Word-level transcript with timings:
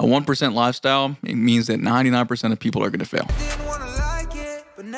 A 0.00 0.02
1% 0.02 0.54
lifestyle, 0.54 1.18
it 1.22 1.34
means 1.34 1.66
that 1.66 1.78
99% 1.78 2.52
of 2.52 2.58
people 2.58 2.82
are 2.82 2.88
going 2.88 3.00
to 3.00 3.04
fail. 3.04 3.26
I'm 3.28 4.92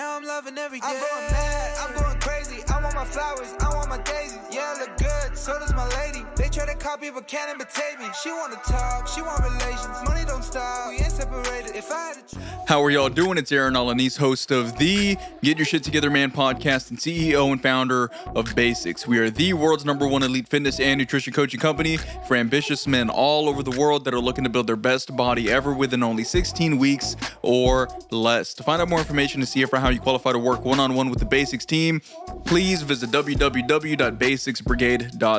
going 1.97 2.21
crazy. 2.21 2.63
I 2.69 2.81
want 2.81 2.95
my 2.95 3.05
flowers, 3.05 3.53
I 3.59 3.75
want 3.75 3.89
my 3.89 3.99
daisies. 3.99 4.39
Yeah, 4.53 4.77
look 4.79 4.97
good, 4.97 5.12
so 5.43 5.59
does 5.59 5.75
my 5.75 5.89
lady. 5.97 6.25
They 6.37 6.49
try 6.49 6.67
to 6.67 6.75
copy, 6.77 7.11
but 7.11 7.27
can't 7.27 7.51
imitate 7.51 7.99
me. 7.99 8.07
She 8.23 8.31
wanna 8.31 8.61
talk, 8.65 9.09
she 9.09 9.23
want 9.23 9.43
relations. 9.43 9.99
Money 10.07 10.25
don't 10.25 10.45
stop, 10.45 10.91
we 10.91 10.99
ain't 10.99 11.11
separated. 11.11 11.75
If 11.75 11.91
I 11.91 12.13
had 12.15 12.29
choose. 12.29 12.39
How 12.69 12.81
are 12.81 12.93
y'all 12.93 13.09
doing? 13.09 13.39
It's 13.39 13.51
Aaron 13.51 13.75
Alaniz, 13.75 14.19
host 14.19 14.53
of 14.53 14.79
the 14.79 15.17
Get 15.43 15.59
Your 15.59 15.67
Shit 15.67 15.83
Together 15.83 16.11
Man 16.11 16.31
podcast 16.31 16.91
and 16.91 16.99
CEO 16.99 17.51
and 17.51 17.61
founder 17.61 18.05
of 18.37 18.45
Basix. 18.55 19.05
We 19.05 19.19
are 19.19 19.31
the 19.31 19.53
world's 19.55 19.85
number 19.85 20.07
one 20.07 20.23
elite 20.23 20.47
fitness 20.47 20.79
and 20.79 20.99
nutrition 20.99 21.33
coaching 21.33 21.59
company 21.59 21.97
for 22.29 22.37
ambitious 22.37 22.87
men 22.87 23.11
all 23.11 23.49
over 23.49 23.65
the 23.65 23.73
world 23.73 24.05
that 24.05 24.15
are 24.15 24.21
looking 24.21 24.45
to 24.45 24.51
build 24.51 24.69
their 24.69 24.77
best 24.77 25.17
body 25.17 25.51
ever 25.51 25.75
within 25.75 26.05
only 26.05 26.23
16 26.23 26.79
weeks 26.79 27.17
or 27.43 27.89
less. 28.13 28.55
To 28.55 28.63
find 28.63 28.81
out 28.81 28.89
more 28.89 29.01
information 29.01 29.41
to 29.41 29.47
see 29.47 29.63
if 29.63 29.73
or 29.73 29.79
how 29.79 29.89
you 29.89 29.99
qualify 29.99 30.31
to 30.31 30.39
work 30.39 30.65
one 30.65 30.79
on 30.79 30.95
one 30.95 31.11
with 31.11 31.19
the 31.19 31.27
Basix 31.27 31.67
team, 31.67 32.01
please 32.45 32.83
visit 32.83 33.11
www.basixbrigade.com 33.11 35.32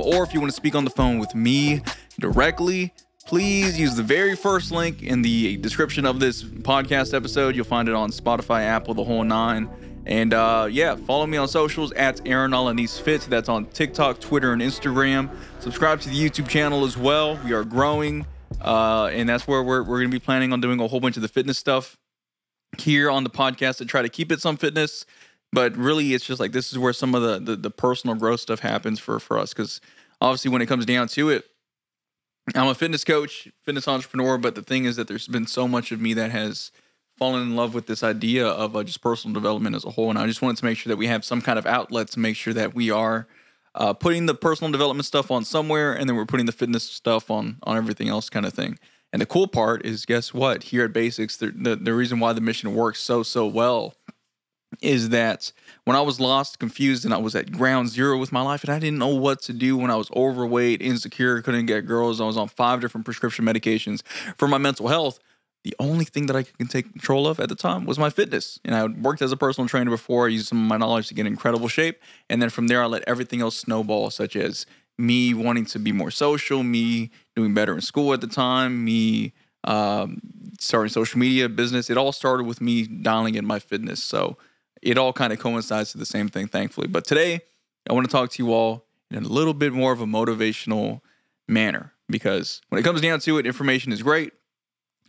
or 0.00 0.22
if 0.22 0.34
you 0.34 0.40
want 0.40 0.50
to 0.50 0.56
speak 0.56 0.74
on 0.74 0.84
the 0.84 0.90
phone 0.90 1.18
with 1.18 1.34
me 1.34 1.80
directly, 2.18 2.92
please 3.26 3.78
use 3.78 3.94
the 3.94 4.02
very 4.02 4.36
first 4.36 4.72
link 4.72 5.02
in 5.02 5.22
the 5.22 5.56
description 5.58 6.06
of 6.06 6.20
this 6.20 6.42
podcast 6.42 7.14
episode. 7.14 7.54
You'll 7.56 7.64
find 7.64 7.88
it 7.88 7.94
on 7.94 8.10
Spotify, 8.10 8.62
Apple, 8.62 8.94
the 8.94 9.04
whole 9.04 9.24
nine. 9.24 9.68
And 10.06 10.32
uh, 10.32 10.68
yeah, 10.70 10.94
follow 10.94 11.26
me 11.26 11.36
on 11.36 11.48
socials 11.48 11.90
at 11.92 12.20
Aaron 12.26 12.52
Alaniz 12.52 13.00
Fit. 13.00 13.22
That's 13.22 13.48
on 13.48 13.66
TikTok, 13.66 14.20
Twitter, 14.20 14.52
and 14.52 14.62
Instagram. 14.62 15.28
Subscribe 15.58 16.00
to 16.02 16.08
the 16.08 16.14
YouTube 16.14 16.48
channel 16.48 16.84
as 16.84 16.96
well. 16.96 17.38
We 17.44 17.52
are 17.52 17.64
growing, 17.64 18.24
uh, 18.60 19.06
and 19.06 19.28
that's 19.28 19.48
where 19.48 19.64
we're, 19.64 19.82
we're 19.82 19.98
going 19.98 20.10
to 20.10 20.16
be 20.16 20.24
planning 20.24 20.52
on 20.52 20.60
doing 20.60 20.80
a 20.80 20.86
whole 20.86 21.00
bunch 21.00 21.16
of 21.16 21.22
the 21.22 21.28
fitness 21.28 21.58
stuff 21.58 21.98
here 22.78 23.10
on 23.10 23.24
the 23.24 23.30
podcast 23.30 23.78
to 23.78 23.84
try 23.84 24.02
to 24.02 24.08
keep 24.08 24.30
it 24.30 24.40
some 24.40 24.56
fitness. 24.56 25.04
But 25.56 25.74
really, 25.74 26.12
it's 26.12 26.26
just 26.26 26.38
like 26.38 26.52
this 26.52 26.70
is 26.70 26.78
where 26.78 26.92
some 26.92 27.14
of 27.14 27.22
the 27.22 27.38
the, 27.38 27.56
the 27.56 27.70
personal 27.70 28.14
growth 28.14 28.40
stuff 28.40 28.60
happens 28.60 29.00
for 29.00 29.18
for 29.18 29.38
us 29.38 29.54
because 29.54 29.80
obviously 30.20 30.50
when 30.50 30.60
it 30.60 30.66
comes 30.66 30.84
down 30.84 31.08
to 31.08 31.30
it, 31.30 31.46
I'm 32.54 32.68
a 32.68 32.74
fitness 32.74 33.04
coach, 33.04 33.48
fitness 33.62 33.88
entrepreneur, 33.88 34.36
but 34.36 34.54
the 34.54 34.60
thing 34.60 34.84
is 34.84 34.96
that 34.96 35.08
there's 35.08 35.26
been 35.26 35.46
so 35.46 35.66
much 35.66 35.92
of 35.92 35.98
me 35.98 36.12
that 36.12 36.30
has 36.30 36.72
fallen 37.16 37.40
in 37.40 37.56
love 37.56 37.72
with 37.72 37.86
this 37.86 38.02
idea 38.02 38.46
of 38.46 38.76
uh, 38.76 38.84
just 38.84 39.00
personal 39.00 39.32
development 39.32 39.74
as 39.74 39.86
a 39.86 39.90
whole. 39.92 40.10
And 40.10 40.18
I 40.18 40.26
just 40.26 40.42
wanted 40.42 40.58
to 40.58 40.66
make 40.66 40.76
sure 40.76 40.90
that 40.90 40.98
we 40.98 41.06
have 41.06 41.24
some 41.24 41.40
kind 41.40 41.58
of 41.58 41.64
outlet 41.64 42.08
to 42.08 42.18
make 42.18 42.36
sure 42.36 42.52
that 42.52 42.74
we 42.74 42.90
are 42.90 43.26
uh, 43.74 43.94
putting 43.94 44.26
the 44.26 44.34
personal 44.34 44.70
development 44.70 45.06
stuff 45.06 45.30
on 45.30 45.42
somewhere, 45.42 45.94
and 45.94 46.06
then 46.06 46.16
we're 46.16 46.26
putting 46.26 46.44
the 46.44 46.52
fitness 46.52 46.84
stuff 46.84 47.30
on 47.30 47.56
on 47.62 47.78
everything 47.78 48.10
else, 48.10 48.28
kind 48.28 48.44
of 48.44 48.52
thing. 48.52 48.78
And 49.10 49.22
the 49.22 49.26
cool 49.26 49.48
part 49.48 49.86
is, 49.86 50.04
guess 50.04 50.34
what? 50.34 50.64
Here 50.64 50.84
at 50.84 50.92
Basix, 50.92 51.38
the 51.38 51.46
the, 51.50 51.76
the 51.76 51.94
reason 51.94 52.20
why 52.20 52.34
the 52.34 52.42
mission 52.42 52.74
works 52.74 53.00
so 53.00 53.22
so 53.22 53.46
well 53.46 53.94
is 54.80 55.10
that 55.10 55.52
when 55.84 55.96
I 55.96 56.00
was 56.00 56.20
lost, 56.20 56.58
confused, 56.58 57.04
and 57.04 57.14
I 57.14 57.18
was 57.18 57.34
at 57.34 57.52
ground 57.52 57.88
zero 57.88 58.18
with 58.18 58.32
my 58.32 58.42
life, 58.42 58.64
and 58.64 58.72
I 58.72 58.78
didn't 58.78 58.98
know 58.98 59.14
what 59.14 59.42
to 59.42 59.52
do 59.52 59.76
when 59.76 59.90
I 59.90 59.96
was 59.96 60.10
overweight, 60.14 60.82
insecure, 60.82 61.42
couldn't 61.42 61.66
get 61.66 61.86
girls, 61.86 62.20
I 62.20 62.24
was 62.24 62.36
on 62.36 62.48
five 62.48 62.80
different 62.80 63.04
prescription 63.04 63.44
medications 63.44 64.02
for 64.36 64.48
my 64.48 64.58
mental 64.58 64.88
health. 64.88 65.18
The 65.64 65.74
only 65.80 66.04
thing 66.04 66.26
that 66.26 66.36
I 66.36 66.44
could 66.44 66.70
take 66.70 66.92
control 66.92 67.26
of 67.26 67.40
at 67.40 67.48
the 67.48 67.56
time 67.56 67.86
was 67.86 67.98
my 67.98 68.08
fitness. 68.08 68.60
And 68.64 68.72
I 68.72 68.86
worked 68.86 69.20
as 69.20 69.32
a 69.32 69.36
personal 69.36 69.68
trainer 69.68 69.90
before. 69.90 70.26
I 70.26 70.28
used 70.28 70.46
some 70.46 70.62
of 70.62 70.68
my 70.68 70.76
knowledge 70.76 71.08
to 71.08 71.14
get 71.14 71.22
in 71.22 71.32
incredible 71.32 71.66
shape. 71.66 72.00
And 72.30 72.40
then 72.40 72.50
from 72.50 72.68
there, 72.68 72.80
I 72.82 72.86
let 72.86 73.02
everything 73.08 73.40
else 73.40 73.58
snowball, 73.58 74.10
such 74.10 74.36
as 74.36 74.64
me 74.96 75.34
wanting 75.34 75.64
to 75.66 75.80
be 75.80 75.90
more 75.90 76.12
social, 76.12 76.62
me 76.62 77.10
doing 77.34 77.52
better 77.52 77.74
in 77.74 77.80
school 77.80 78.12
at 78.12 78.20
the 78.20 78.28
time, 78.28 78.84
me 78.84 79.32
um, 79.64 80.20
starting 80.60 80.90
social 80.90 81.18
media 81.18 81.48
business. 81.48 81.90
It 81.90 81.96
all 81.96 82.12
started 82.12 82.44
with 82.44 82.60
me 82.60 82.86
dialing 82.86 83.34
in 83.34 83.44
my 83.44 83.58
fitness. 83.58 84.02
So 84.02 84.36
it 84.86 84.96
all 84.96 85.12
kind 85.12 85.32
of 85.32 85.40
coincides 85.40 85.90
to 85.92 85.98
the 85.98 86.06
same 86.06 86.28
thing, 86.28 86.46
thankfully. 86.46 86.86
But 86.86 87.04
today, 87.04 87.40
I 87.90 87.92
want 87.92 88.06
to 88.06 88.12
talk 88.12 88.30
to 88.30 88.42
you 88.42 88.52
all 88.52 88.86
in 89.10 89.24
a 89.24 89.28
little 89.28 89.52
bit 89.52 89.72
more 89.72 89.92
of 89.92 90.00
a 90.00 90.06
motivational 90.06 91.00
manner 91.48 91.92
because 92.08 92.60
when 92.68 92.78
it 92.78 92.84
comes 92.84 93.00
down 93.00 93.18
to 93.20 93.38
it, 93.38 93.46
information 93.46 93.92
is 93.92 94.02
great. 94.02 94.32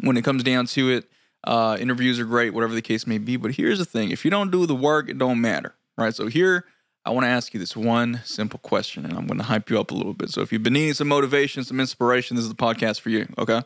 When 0.01 0.17
it 0.17 0.23
comes 0.23 0.43
down 0.43 0.65
to 0.67 0.89
it, 0.89 1.05
uh, 1.43 1.77
interviews 1.79 2.19
are 2.19 2.25
great, 2.25 2.53
whatever 2.53 2.73
the 2.73 2.81
case 2.81 3.05
may 3.05 3.19
be. 3.19 3.37
But 3.37 3.55
here's 3.55 3.77
the 3.77 3.85
thing 3.85 4.09
if 4.09 4.25
you 4.25 4.31
don't 4.31 4.51
do 4.51 4.65
the 4.65 4.75
work, 4.75 5.09
it 5.09 5.19
don't 5.19 5.39
matter, 5.39 5.75
right? 5.95 6.13
So 6.13 6.25
here, 6.25 6.65
I 7.05 7.11
want 7.11 7.25
to 7.25 7.29
ask 7.29 7.53
you 7.53 7.59
this 7.59 7.77
one 7.77 8.21
simple 8.25 8.59
question, 8.59 9.05
and 9.05 9.15
I'm 9.15 9.27
going 9.27 9.37
to 9.37 9.45
hype 9.45 9.69
you 9.69 9.79
up 9.79 9.91
a 9.91 9.95
little 9.95 10.13
bit. 10.13 10.31
So 10.31 10.41
if 10.41 10.51
you've 10.51 10.63
been 10.63 10.73
needing 10.73 10.95
some 10.95 11.07
motivation, 11.07 11.63
some 11.63 11.79
inspiration, 11.79 12.35
this 12.35 12.43
is 12.43 12.49
the 12.49 12.55
podcast 12.55 12.99
for 12.99 13.09
you, 13.09 13.27
okay? 13.37 13.61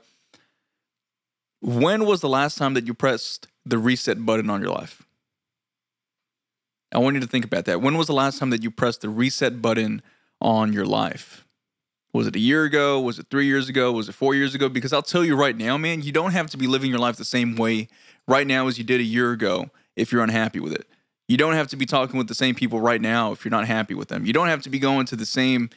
When 1.62 2.06
was 2.06 2.20
the 2.20 2.30
last 2.30 2.58
time 2.58 2.74
that 2.74 2.86
you 2.86 2.94
pressed 2.94 3.48
the 3.66 3.78
reset 3.78 4.26
button 4.26 4.50
on 4.50 4.62
your 4.62 4.72
life? 4.72 5.04
I 6.94 7.00
want 7.00 7.16
you 7.16 7.22
to 7.22 7.28
think 7.28 7.46
about 7.46 7.66
that. 7.66 7.82
When 7.82 7.98
was 7.98 8.08
the 8.08 8.14
last 8.14 8.40
time 8.40 8.50
that 8.50 8.64
you 8.64 8.72
pressed 8.72 9.02
the 9.02 9.10
reset 9.10 9.62
button 9.62 10.02
on 10.42 10.74
your 10.74 10.86
life? 10.86 11.46
Was 12.14 12.28
it 12.28 12.36
a 12.36 12.40
year 12.40 12.66
ago? 12.66 13.00
Was 13.00 13.20
it 13.20 13.28
three 13.32 13.46
years 13.46 13.70
ago? 13.70 13.92
Was 13.92 14.10
it 14.10 14.14
four 14.14 14.36
years 14.36 14.54
ago? 14.54 14.68
Because 14.68 14.92
I'll 14.92 15.02
tell 15.02 15.24
you 15.24 15.36
right 15.36 15.56
now, 15.56 15.78
man, 15.78 16.02
you 16.02 16.12
don't 16.12 16.32
have 16.32 16.50
to 16.50 16.58
be 16.58 16.68
living 16.68 16.90
your 16.90 17.00
life 17.00 17.16
the 17.16 17.24
same 17.24 17.56
way 17.56 17.88
right 18.28 18.46
now 18.46 18.68
as 18.68 18.78
you 18.78 18.84
did 18.84 19.00
a 19.00 19.04
year 19.04 19.32
ago 19.32 19.70
if 19.96 20.12
you're 20.12 20.24
unhappy 20.24 20.60
with 20.60 20.74
it. 20.74 20.88
You 21.28 21.38
don't 21.38 21.54
have 21.54 21.68
to 21.68 21.78
be 21.78 21.86
talking 21.86 22.18
with 22.18 22.28
the 22.28 22.36
same 22.36 22.56
people 22.56 22.82
right 22.82 23.00
now 23.00 23.32
if 23.32 23.46
you're 23.46 23.52
not 23.52 23.66
happy 23.66 23.94
with 23.94 24.10
them. 24.10 24.26
You 24.26 24.34
don't 24.34 24.50
have 24.50 24.62
to 24.64 24.70
be 24.70 24.80
going 24.80 25.06
to 25.08 25.16
the 25.16 25.26
same 25.26 25.70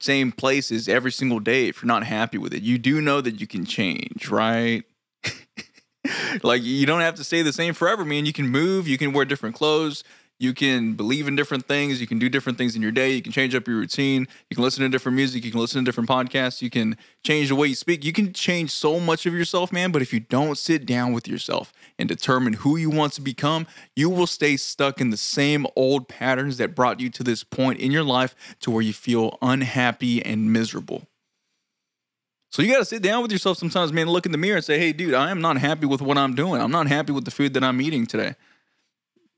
same 0.00 0.32
places 0.32 0.88
every 0.88 1.12
single 1.12 1.40
day 1.40 1.68
if 1.68 1.82
you're 1.82 1.88
not 1.88 2.04
happy 2.04 2.38
with 2.38 2.54
it. 2.54 2.62
You 2.62 2.78
do 2.78 3.00
know 3.00 3.20
that 3.20 3.40
you 3.40 3.46
can 3.46 3.64
change, 3.64 4.28
right? 4.28 4.84
like 6.42 6.62
you 6.62 6.86
don't 6.86 7.00
have 7.00 7.16
to 7.16 7.24
stay 7.24 7.42
the 7.42 7.52
same 7.52 7.74
forever, 7.74 8.04
man. 8.04 8.26
You 8.26 8.32
can 8.32 8.48
move, 8.48 8.86
you 8.86 8.98
can 8.98 9.12
wear 9.12 9.24
different 9.24 9.54
clothes, 9.54 10.04
you 10.40 10.54
can 10.54 10.94
believe 10.94 11.28
in 11.28 11.36
different 11.36 11.66
things, 11.66 12.00
you 12.00 12.06
can 12.06 12.18
do 12.18 12.30
different 12.30 12.56
things 12.56 12.74
in 12.74 12.80
your 12.80 12.90
day, 12.90 13.12
you 13.12 13.20
can 13.20 13.30
change 13.30 13.54
up 13.54 13.68
your 13.68 13.76
routine, 13.76 14.26
you 14.48 14.56
can 14.56 14.64
listen 14.64 14.82
to 14.82 14.88
different 14.88 15.14
music, 15.14 15.44
you 15.44 15.50
can 15.50 15.60
listen 15.60 15.84
to 15.84 15.88
different 15.88 16.08
podcasts, 16.08 16.62
you 16.62 16.70
can 16.70 16.96
change 17.22 17.50
the 17.50 17.54
way 17.54 17.68
you 17.68 17.74
speak. 17.74 18.06
You 18.06 18.12
can 18.14 18.32
change 18.32 18.70
so 18.70 18.98
much 18.98 19.26
of 19.26 19.34
yourself, 19.34 19.70
man, 19.70 19.92
but 19.92 20.00
if 20.00 20.14
you 20.14 20.20
don't 20.20 20.56
sit 20.56 20.86
down 20.86 21.12
with 21.12 21.28
yourself 21.28 21.74
and 21.98 22.08
determine 22.08 22.54
who 22.54 22.78
you 22.78 22.88
want 22.88 23.12
to 23.12 23.20
become, 23.20 23.66
you 23.94 24.08
will 24.08 24.26
stay 24.26 24.56
stuck 24.56 24.98
in 24.98 25.10
the 25.10 25.18
same 25.18 25.66
old 25.76 26.08
patterns 26.08 26.56
that 26.56 26.74
brought 26.74 27.00
you 27.00 27.10
to 27.10 27.22
this 27.22 27.44
point 27.44 27.78
in 27.78 27.92
your 27.92 28.02
life 28.02 28.34
to 28.60 28.70
where 28.70 28.82
you 28.82 28.94
feel 28.94 29.36
unhappy 29.42 30.24
and 30.24 30.50
miserable. 30.50 31.06
So 32.48 32.62
you 32.62 32.72
got 32.72 32.78
to 32.78 32.86
sit 32.86 33.02
down 33.02 33.20
with 33.20 33.30
yourself 33.30 33.58
sometimes, 33.58 33.92
man, 33.92 34.08
look 34.08 34.24
in 34.24 34.32
the 34.32 34.38
mirror 34.38 34.56
and 34.56 34.64
say, 34.64 34.78
"Hey, 34.78 34.92
dude, 34.92 35.12
I 35.12 35.30
am 35.30 35.42
not 35.42 35.58
happy 35.58 35.84
with 35.86 36.00
what 36.00 36.16
I'm 36.16 36.34
doing. 36.34 36.62
I'm 36.62 36.72
not 36.72 36.88
happy 36.88 37.12
with 37.12 37.26
the 37.26 37.30
food 37.30 37.52
that 37.54 37.62
I'm 37.62 37.80
eating 37.80 38.06
today." 38.06 38.34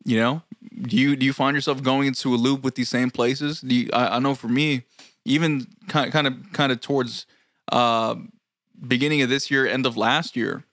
You 0.05 0.19
know, 0.19 0.43
do 0.83 0.97
you 0.97 1.17
do 1.17 1.25
you 1.25 1.33
find 1.33 1.55
yourself 1.55 1.83
going 1.83 2.09
into 2.09 2.35
a 2.35 2.37
loop 2.37 2.63
with 2.63 2.75
these 2.75 2.89
same 2.89 3.11
places? 3.11 3.61
Do 3.61 3.75
you, 3.75 3.91
I, 3.93 4.17
I 4.17 4.19
know 4.19 4.35
for 4.35 4.49
me, 4.49 4.83
even 5.25 5.67
kind 5.89 6.13
kind 6.13 6.27
of 6.27 6.35
kind 6.53 6.73
of 6.73 6.81
towards 6.81 7.27
uh, 7.71 8.17
beginning 8.87 9.23
of 9.23 9.29
this 9.29 9.51
year, 9.51 9.67
end 9.67 9.87
of 9.87 9.97
last 9.97 10.37
year, 10.37 10.65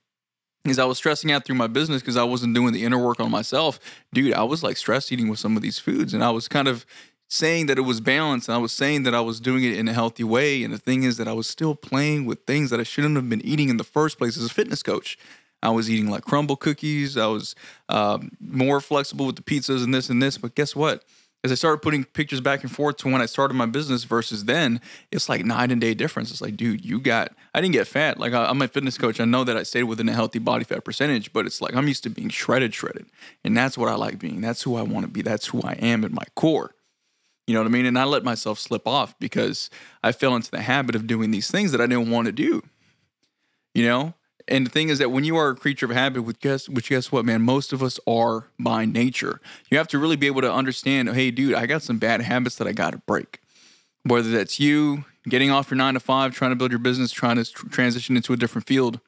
is 0.65 0.79
I 0.79 0.85
was 0.85 0.97
stressing 0.97 1.31
out 1.31 1.45
through 1.45 1.55
my 1.55 1.67
business 1.67 2.01
because 2.01 2.17
I 2.17 2.23
wasn't 2.23 2.55
doing 2.55 2.73
the 2.73 2.83
inner 2.83 2.97
work 2.97 3.19
on 3.19 3.29
myself. 3.29 3.79
Dude, 4.13 4.33
I 4.33 4.43
was 4.43 4.63
like 4.63 4.77
stress 4.77 5.11
eating 5.11 5.29
with 5.29 5.39
some 5.39 5.55
of 5.55 5.61
these 5.61 5.79
foods, 5.79 6.13
and 6.13 6.23
I 6.23 6.31
was 6.31 6.47
kind 6.47 6.67
of 6.67 6.85
saying 7.29 7.67
that 7.67 7.77
it 7.77 7.81
was 7.81 8.01
balanced, 8.01 8.47
and 8.49 8.55
I 8.55 8.59
was 8.59 8.71
saying 8.71 9.03
that 9.03 9.13
I 9.13 9.21
was 9.21 9.39
doing 9.39 9.63
it 9.63 9.77
in 9.77 9.87
a 9.87 9.93
healthy 9.93 10.23
way. 10.23 10.63
And 10.63 10.73
the 10.73 10.79
thing 10.79 11.03
is 11.03 11.17
that 11.17 11.27
I 11.27 11.33
was 11.33 11.47
still 11.47 11.75
playing 11.75 12.25
with 12.25 12.45
things 12.45 12.71
that 12.71 12.79
I 12.79 12.83
shouldn't 12.83 13.15
have 13.15 13.29
been 13.29 13.45
eating 13.45 13.69
in 13.69 13.77
the 13.77 13.83
first 13.83 14.17
place 14.17 14.35
as 14.35 14.45
a 14.45 14.49
fitness 14.49 14.81
coach. 14.81 15.17
I 15.61 15.69
was 15.69 15.89
eating 15.89 16.09
like 16.09 16.23
Crumbl 16.23 16.59
cookies. 16.59 17.17
I 17.17 17.27
was 17.27 17.55
um, 17.89 18.31
more 18.39 18.79
flexible 18.81 19.25
with 19.25 19.35
the 19.35 19.41
pizzas 19.41 19.83
and 19.83 19.93
this 19.93 20.09
and 20.09 20.21
this. 20.21 20.37
But 20.37 20.55
guess 20.55 20.75
what? 20.75 21.03
As 21.41 21.53
I 21.53 21.55
started 21.55 21.81
putting 21.81 22.03
pictures 22.03 22.41
back 22.41 22.63
and 22.63 22.71
forth 22.71 22.97
to 22.97 23.09
when 23.09 23.21
I 23.21 23.25
started 23.25 23.53
my 23.53 23.65
business 23.65 24.03
versus 24.03 24.43
then, 24.43 24.81
it's 25.09 25.29
like 25.29 25.45
night 25.45 25.71
and 25.71 25.79
day 25.79 25.93
difference. 25.93 26.31
It's 26.31 26.41
like, 26.41 26.57
dude, 26.57 26.83
you 26.83 26.99
got, 26.99 27.31
I 27.53 27.61
didn't 27.61 27.73
get 27.73 27.87
fat. 27.87 28.19
Like, 28.19 28.33
I, 28.33 28.45
I'm 28.45 28.61
a 28.61 28.67
fitness 28.67 28.97
coach. 28.97 29.21
I 29.21 29.25
know 29.25 29.45
that 29.45 29.55
I 29.55 29.63
stayed 29.63 29.83
within 29.83 30.09
a 30.09 30.13
healthy 30.13 30.39
body 30.39 30.65
fat 30.65 30.83
percentage, 30.83 31.31
but 31.31 31.45
it's 31.45 31.61
like 31.61 31.75
I'm 31.75 31.87
used 31.87 32.03
to 32.03 32.09
being 32.09 32.27
shredded, 32.27 32.73
shredded. 32.73 33.05
And 33.45 33.55
that's 33.55 33.77
what 33.77 33.87
I 33.87 33.95
like 33.95 34.19
being. 34.19 34.41
That's 34.41 34.63
who 34.63 34.75
I 34.75 34.81
want 34.81 35.05
to 35.05 35.11
be. 35.11 35.21
That's 35.21 35.47
who 35.47 35.61
I 35.61 35.73
am 35.73 36.03
at 36.03 36.11
my 36.11 36.25
core. 36.35 36.75
You 37.47 37.53
know 37.53 37.61
what 37.61 37.67
I 37.67 37.71
mean? 37.71 37.85
And 37.85 37.97
I 37.97 38.03
let 38.03 38.23
myself 38.23 38.59
slip 38.59 38.85
off 38.85 39.17
because 39.17 39.69
I 40.03 40.11
fell 40.11 40.35
into 40.35 40.51
the 40.51 40.61
habit 40.61 40.93
of 40.93 41.07
doing 41.07 41.31
these 41.31 41.49
things 41.49 41.71
that 41.71 41.79
I 41.79 41.87
didn't 41.87 42.11
want 42.11 42.25
to 42.25 42.31
do. 42.33 42.63
You 43.73 43.85
know? 43.87 44.13
And 44.49 44.65
the 44.65 44.71
thing 44.71 44.89
is 44.89 44.97
that 44.97 45.11
when 45.11 45.23
you 45.23 45.37
are 45.37 45.49
a 45.49 45.55
creature 45.55 45.85
of 45.85 45.91
habit, 45.91 46.23
which 46.23 46.39
guess, 46.39 46.67
which 46.67 46.89
guess 46.89 47.11
what, 47.11 47.23
man, 47.23 47.43
most 47.43 47.71
of 47.71 47.83
us 47.83 47.99
are 48.07 48.47
by 48.59 48.83
nature. 48.83 49.39
You 49.69 49.77
have 49.77 49.87
to 49.89 49.99
really 49.99 50.15
be 50.15 50.27
able 50.27 50.41
to 50.41 50.51
understand, 50.51 51.07
hey, 51.09 51.29
dude, 51.29 51.53
I 51.53 51.67
got 51.67 51.83
some 51.83 51.99
bad 51.99 52.21
habits 52.21 52.55
that 52.55 52.67
I 52.67 52.73
got 52.73 52.91
to 52.91 52.97
break. 52.97 53.41
Whether 54.03 54.31
that's 54.31 54.59
you 54.59 55.05
getting 55.27 55.51
off 55.51 55.69
your 55.69 55.77
nine 55.77 55.93
to 55.93 55.99
five, 55.99 56.33
trying 56.33 56.51
to 56.51 56.55
build 56.55 56.71
your 56.71 56.79
business, 56.79 57.11
trying 57.11 57.35
to 57.35 57.45
tr- 57.45 57.67
transition 57.67 58.15
into 58.15 58.33
a 58.33 58.37
different 58.37 58.65
field, 58.65 58.99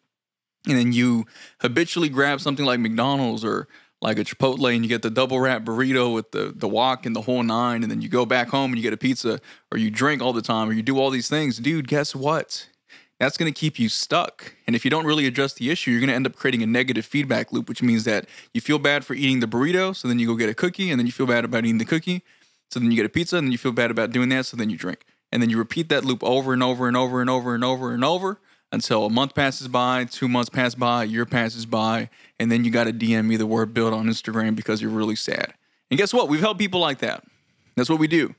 and 0.67 0.77
then 0.77 0.93
you 0.93 1.25
habitually 1.61 2.09
grab 2.09 2.39
something 2.39 2.65
like 2.65 2.79
McDonald's 2.79 3.43
or 3.43 3.67
like 4.01 4.19
a 4.19 4.23
Chipotle 4.23 4.73
and 4.73 4.83
you 4.83 4.89
get 4.89 5.01
the 5.01 5.09
double 5.09 5.39
wrap 5.39 5.63
burrito 5.63 6.13
with 6.13 6.31
the 6.31 6.51
the 6.55 6.67
wok 6.67 7.05
and 7.05 7.15
the 7.15 7.21
whole 7.21 7.41
nine, 7.41 7.83
and 7.83 7.91
then 7.91 8.01
you 8.01 8.09
go 8.09 8.25
back 8.25 8.49
home 8.49 8.71
and 8.71 8.77
you 8.77 8.83
get 8.83 8.93
a 8.93 8.97
pizza, 8.97 9.39
or 9.71 9.77
you 9.77 9.89
drink 9.89 10.21
all 10.21 10.33
the 10.33 10.41
time, 10.41 10.69
or 10.69 10.73
you 10.73 10.83
do 10.83 10.99
all 10.99 11.09
these 11.09 11.29
things, 11.29 11.57
dude. 11.57 11.87
Guess 11.87 12.15
what? 12.15 12.67
That's 13.21 13.37
going 13.37 13.53
to 13.53 13.57
keep 13.57 13.77
you 13.77 13.87
stuck. 13.87 14.55
And 14.65 14.75
if 14.75 14.83
you 14.83 14.89
don't 14.89 15.05
really 15.05 15.27
address 15.27 15.53
the 15.53 15.69
issue, 15.69 15.91
you're 15.91 15.99
going 15.99 16.09
to 16.09 16.15
end 16.15 16.25
up 16.25 16.35
creating 16.35 16.63
a 16.63 16.65
negative 16.65 17.05
feedback 17.05 17.53
loop, 17.53 17.69
which 17.69 17.83
means 17.83 18.03
that 18.05 18.25
you 18.51 18.61
feel 18.61 18.79
bad 18.79 19.05
for 19.05 19.13
eating 19.13 19.41
the 19.41 19.45
burrito, 19.45 19.95
so 19.95 20.07
then 20.07 20.17
you 20.17 20.25
go 20.25 20.33
get 20.33 20.49
a 20.49 20.55
cookie, 20.55 20.89
and 20.89 20.99
then 20.99 21.05
you 21.05 21.11
feel 21.11 21.27
bad 21.27 21.45
about 21.45 21.63
eating 21.63 21.77
the 21.77 21.85
cookie, 21.85 22.23
so 22.71 22.79
then 22.79 22.89
you 22.89 22.97
get 22.97 23.05
a 23.05 23.09
pizza, 23.09 23.37
and 23.37 23.45
then 23.45 23.51
you 23.51 23.59
feel 23.59 23.73
bad 23.73 23.91
about 23.91 24.11
doing 24.11 24.29
that, 24.29 24.47
so 24.47 24.57
then 24.57 24.71
you 24.71 24.77
drink. 24.77 25.05
And 25.31 25.39
then 25.39 25.51
you 25.51 25.59
repeat 25.59 25.87
that 25.89 26.03
loop 26.03 26.23
over 26.23 26.51
and 26.51 26.63
over 26.63 26.87
and 26.87 26.97
over 26.97 27.21
and 27.21 27.29
over 27.29 27.53
and 27.53 27.63
over 27.63 27.93
and 27.93 28.03
over 28.03 28.39
until 28.71 29.05
a 29.05 29.09
month 29.11 29.35
passes 29.35 29.67
by, 29.67 30.05
two 30.05 30.27
months 30.27 30.49
pass 30.49 30.73
by, 30.73 31.03
a 31.03 31.05
year 31.05 31.27
passes 31.27 31.67
by, 31.67 32.09
and 32.39 32.51
then 32.51 32.65
you 32.65 32.71
got 32.71 32.85
to 32.85 32.91
DM 32.91 33.25
me 33.25 33.37
the 33.37 33.45
word 33.45 33.71
build 33.71 33.93
on 33.93 34.07
Instagram 34.07 34.55
because 34.55 34.81
you're 34.81 34.89
really 34.89 35.15
sad. 35.15 35.53
And 35.91 35.99
guess 35.99 36.11
what? 36.11 36.27
We've 36.27 36.39
helped 36.39 36.59
people 36.59 36.79
like 36.79 36.97
that. 36.99 37.23
That's 37.75 37.89
what 37.89 37.99
we 37.99 38.07
do. 38.07 38.33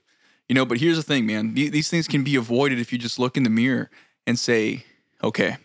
You 0.48 0.56
know, 0.56 0.66
but 0.66 0.78
here's 0.78 0.96
the 0.96 1.04
thing, 1.04 1.24
man. 1.24 1.54
These 1.54 1.88
things 1.88 2.08
can 2.08 2.24
be 2.24 2.34
avoided 2.34 2.80
if 2.80 2.92
you 2.92 2.98
just 2.98 3.20
look 3.20 3.36
in 3.36 3.44
the 3.44 3.50
mirror 3.50 3.88
and 4.26 4.38
say, 4.38 4.84
okay, 5.22 5.56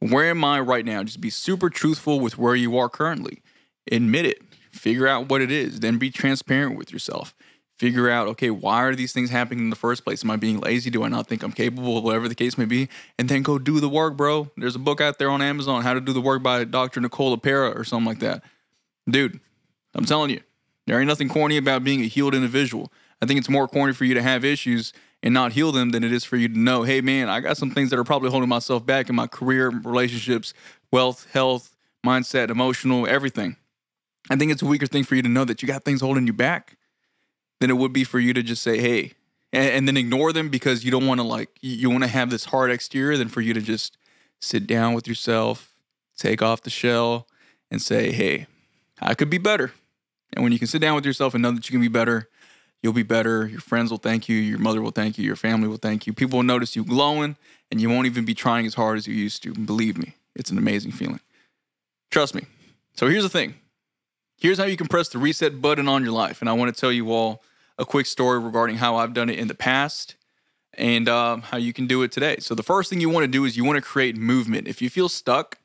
where 0.00 0.30
am 0.30 0.44
I 0.44 0.60
right 0.60 0.84
now? 0.84 1.02
Just 1.02 1.20
be 1.20 1.30
super 1.30 1.70
truthful 1.70 2.20
with 2.20 2.38
where 2.38 2.54
you 2.54 2.78
are 2.78 2.88
currently. 2.88 3.42
Admit 3.90 4.26
it. 4.26 4.42
Figure 4.70 5.08
out 5.08 5.28
what 5.28 5.40
it 5.40 5.50
is. 5.50 5.80
Then 5.80 5.98
be 5.98 6.10
transparent 6.10 6.76
with 6.76 6.92
yourself. 6.92 7.34
Figure 7.78 8.10
out, 8.10 8.26
okay, 8.26 8.50
why 8.50 8.82
are 8.82 8.94
these 8.94 9.12
things 9.12 9.30
happening 9.30 9.60
in 9.60 9.70
the 9.70 9.76
first 9.76 10.04
place? 10.04 10.24
Am 10.24 10.30
I 10.30 10.36
being 10.36 10.58
lazy? 10.58 10.90
Do 10.90 11.04
I 11.04 11.08
not 11.08 11.28
think 11.28 11.42
I'm 11.42 11.52
capable? 11.52 12.02
Whatever 12.02 12.28
the 12.28 12.34
case 12.34 12.58
may 12.58 12.64
be. 12.64 12.88
And 13.18 13.28
then 13.28 13.42
go 13.42 13.58
do 13.58 13.78
the 13.78 13.88
work, 13.88 14.16
bro. 14.16 14.50
There's 14.56 14.74
a 14.74 14.80
book 14.80 15.00
out 15.00 15.18
there 15.18 15.30
on 15.30 15.42
Amazon, 15.42 15.82
How 15.82 15.94
to 15.94 16.00
Do 16.00 16.12
the 16.12 16.20
Work 16.20 16.42
by 16.42 16.64
Dr. 16.64 17.00
Nicole 17.00 17.36
LePera 17.36 17.76
or 17.76 17.84
something 17.84 18.06
like 18.06 18.18
that. 18.18 18.42
Dude, 19.08 19.38
I'm 19.94 20.04
telling 20.04 20.30
you, 20.30 20.40
there 20.86 20.98
ain't 20.98 21.08
nothing 21.08 21.28
corny 21.28 21.56
about 21.56 21.84
being 21.84 22.00
a 22.00 22.06
healed 22.06 22.34
individual. 22.34 22.92
I 23.22 23.26
think 23.26 23.38
it's 23.38 23.48
more 23.48 23.68
corny 23.68 23.92
for 23.92 24.04
you 24.04 24.14
to 24.14 24.22
have 24.22 24.44
issues 24.44 24.92
and 25.22 25.34
not 25.34 25.52
heal 25.52 25.72
them 25.72 25.90
than 25.90 26.04
it 26.04 26.12
is 26.12 26.24
for 26.24 26.36
you 26.36 26.48
to 26.48 26.58
know, 26.58 26.82
hey 26.82 27.00
man, 27.00 27.28
I 27.28 27.40
got 27.40 27.56
some 27.56 27.70
things 27.70 27.90
that 27.90 27.98
are 27.98 28.04
probably 28.04 28.30
holding 28.30 28.48
myself 28.48 28.86
back 28.86 29.08
in 29.08 29.16
my 29.16 29.26
career, 29.26 29.68
relationships, 29.68 30.54
wealth, 30.92 31.26
health, 31.32 31.76
mindset, 32.06 32.50
emotional, 32.50 33.06
everything. 33.06 33.56
I 34.30 34.36
think 34.36 34.52
it's 34.52 34.62
a 34.62 34.66
weaker 34.66 34.86
thing 34.86 35.04
for 35.04 35.14
you 35.14 35.22
to 35.22 35.28
know 35.28 35.44
that 35.44 35.62
you 35.62 35.68
got 35.68 35.84
things 35.84 36.00
holding 36.00 36.26
you 36.26 36.32
back 36.32 36.76
than 37.60 37.70
it 37.70 37.76
would 37.76 37.92
be 37.92 38.04
for 38.04 38.20
you 38.20 38.32
to 38.34 38.42
just 38.42 38.62
say, 38.62 38.78
hey, 38.78 39.14
and, 39.52 39.70
and 39.70 39.88
then 39.88 39.96
ignore 39.96 40.32
them 40.32 40.48
because 40.48 40.84
you 40.84 40.90
don't 40.90 41.06
want 41.06 41.20
to 41.20 41.26
like 41.26 41.50
you 41.60 41.90
want 41.90 42.04
to 42.04 42.08
have 42.08 42.30
this 42.30 42.46
hard 42.46 42.70
exterior 42.70 43.16
than 43.16 43.28
for 43.28 43.40
you 43.40 43.54
to 43.54 43.60
just 43.60 43.96
sit 44.40 44.66
down 44.66 44.94
with 44.94 45.08
yourself, 45.08 45.74
take 46.16 46.42
off 46.42 46.62
the 46.62 46.70
shell, 46.70 47.26
and 47.70 47.82
say, 47.82 48.12
hey, 48.12 48.46
I 49.00 49.14
could 49.14 49.30
be 49.30 49.38
better. 49.38 49.72
And 50.34 50.42
when 50.42 50.52
you 50.52 50.58
can 50.58 50.68
sit 50.68 50.80
down 50.80 50.94
with 50.94 51.06
yourself 51.06 51.34
and 51.34 51.42
know 51.42 51.52
that 51.52 51.68
you 51.68 51.72
can 51.72 51.80
be 51.80 51.88
better, 51.88 52.28
you'll 52.82 52.92
be 52.92 53.02
better. 53.02 53.46
Your 53.46 53.60
friends 53.60 53.90
will 53.90 53.98
thank 53.98 54.28
you. 54.28 54.36
Your 54.36 54.58
mother 54.58 54.80
will 54.80 54.90
thank 54.90 55.18
you. 55.18 55.24
Your 55.24 55.36
family 55.36 55.68
will 55.68 55.76
thank 55.76 56.06
you. 56.06 56.12
People 56.12 56.38
will 56.38 56.44
notice 56.44 56.76
you 56.76 56.84
glowing, 56.84 57.36
and 57.70 57.80
you 57.80 57.88
won't 57.90 58.06
even 58.06 58.24
be 58.24 58.34
trying 58.34 58.66
as 58.66 58.74
hard 58.74 58.98
as 58.98 59.06
you 59.06 59.14
used 59.14 59.42
to. 59.42 59.52
Believe 59.52 59.98
me, 59.98 60.14
it's 60.34 60.50
an 60.50 60.58
amazing 60.58 60.92
feeling. 60.92 61.20
Trust 62.10 62.34
me. 62.34 62.42
So 62.94 63.06
here's 63.08 63.22
the 63.22 63.28
thing 63.28 63.54
here's 64.38 64.58
how 64.58 64.64
you 64.64 64.76
can 64.76 64.86
press 64.86 65.08
the 65.08 65.18
reset 65.18 65.60
button 65.60 65.88
on 65.88 66.02
your 66.02 66.12
life. 66.12 66.40
And 66.40 66.48
I 66.48 66.52
want 66.52 66.74
to 66.74 66.80
tell 66.80 66.92
you 66.92 67.12
all 67.12 67.42
a 67.76 67.84
quick 67.84 68.06
story 68.06 68.38
regarding 68.38 68.76
how 68.76 68.96
I've 68.96 69.12
done 69.12 69.28
it 69.28 69.38
in 69.38 69.48
the 69.48 69.54
past 69.54 70.16
and 70.74 71.08
um, 71.08 71.42
how 71.42 71.56
you 71.56 71.72
can 71.72 71.86
do 71.86 72.02
it 72.02 72.12
today. 72.12 72.36
So 72.38 72.54
the 72.54 72.62
first 72.62 72.88
thing 72.88 73.00
you 73.00 73.10
want 73.10 73.24
to 73.24 73.30
do 73.30 73.44
is 73.44 73.56
you 73.56 73.64
want 73.64 73.76
to 73.76 73.82
create 73.82 74.16
movement. 74.16 74.68
If 74.68 74.80
you 74.80 74.88
feel 74.88 75.08
stuck, 75.08 75.58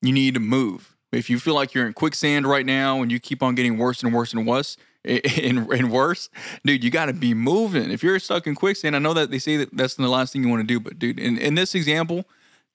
you 0.00 0.12
need 0.12 0.34
to 0.34 0.40
move. 0.40 0.96
If 1.12 1.28
you 1.28 1.40
feel 1.40 1.54
like 1.54 1.74
you're 1.74 1.86
in 1.86 1.92
quicksand 1.92 2.46
right 2.46 2.64
now 2.64 3.02
and 3.02 3.10
you 3.10 3.18
keep 3.18 3.42
on 3.42 3.56
getting 3.56 3.78
worse 3.78 4.02
and 4.02 4.14
worse 4.14 4.32
and 4.32 4.46
worse, 4.46 4.76
and, 5.04 5.90
worse, 5.90 6.28
dude, 6.64 6.84
you 6.84 6.90
got 6.90 7.06
to 7.06 7.12
be 7.12 7.32
moving. 7.32 7.90
If 7.90 8.02
you're 8.02 8.18
stuck 8.18 8.46
in 8.46 8.54
quicksand, 8.54 8.94
I 8.94 8.98
know 8.98 9.14
that 9.14 9.30
they 9.30 9.38
say 9.38 9.56
that 9.56 9.74
that's 9.74 9.94
the 9.94 10.08
last 10.08 10.32
thing 10.32 10.42
you 10.42 10.48
want 10.48 10.60
to 10.60 10.66
do, 10.66 10.78
but 10.78 10.98
dude, 10.98 11.18
in, 11.18 11.38
in 11.38 11.54
this 11.54 11.74
example, 11.74 12.24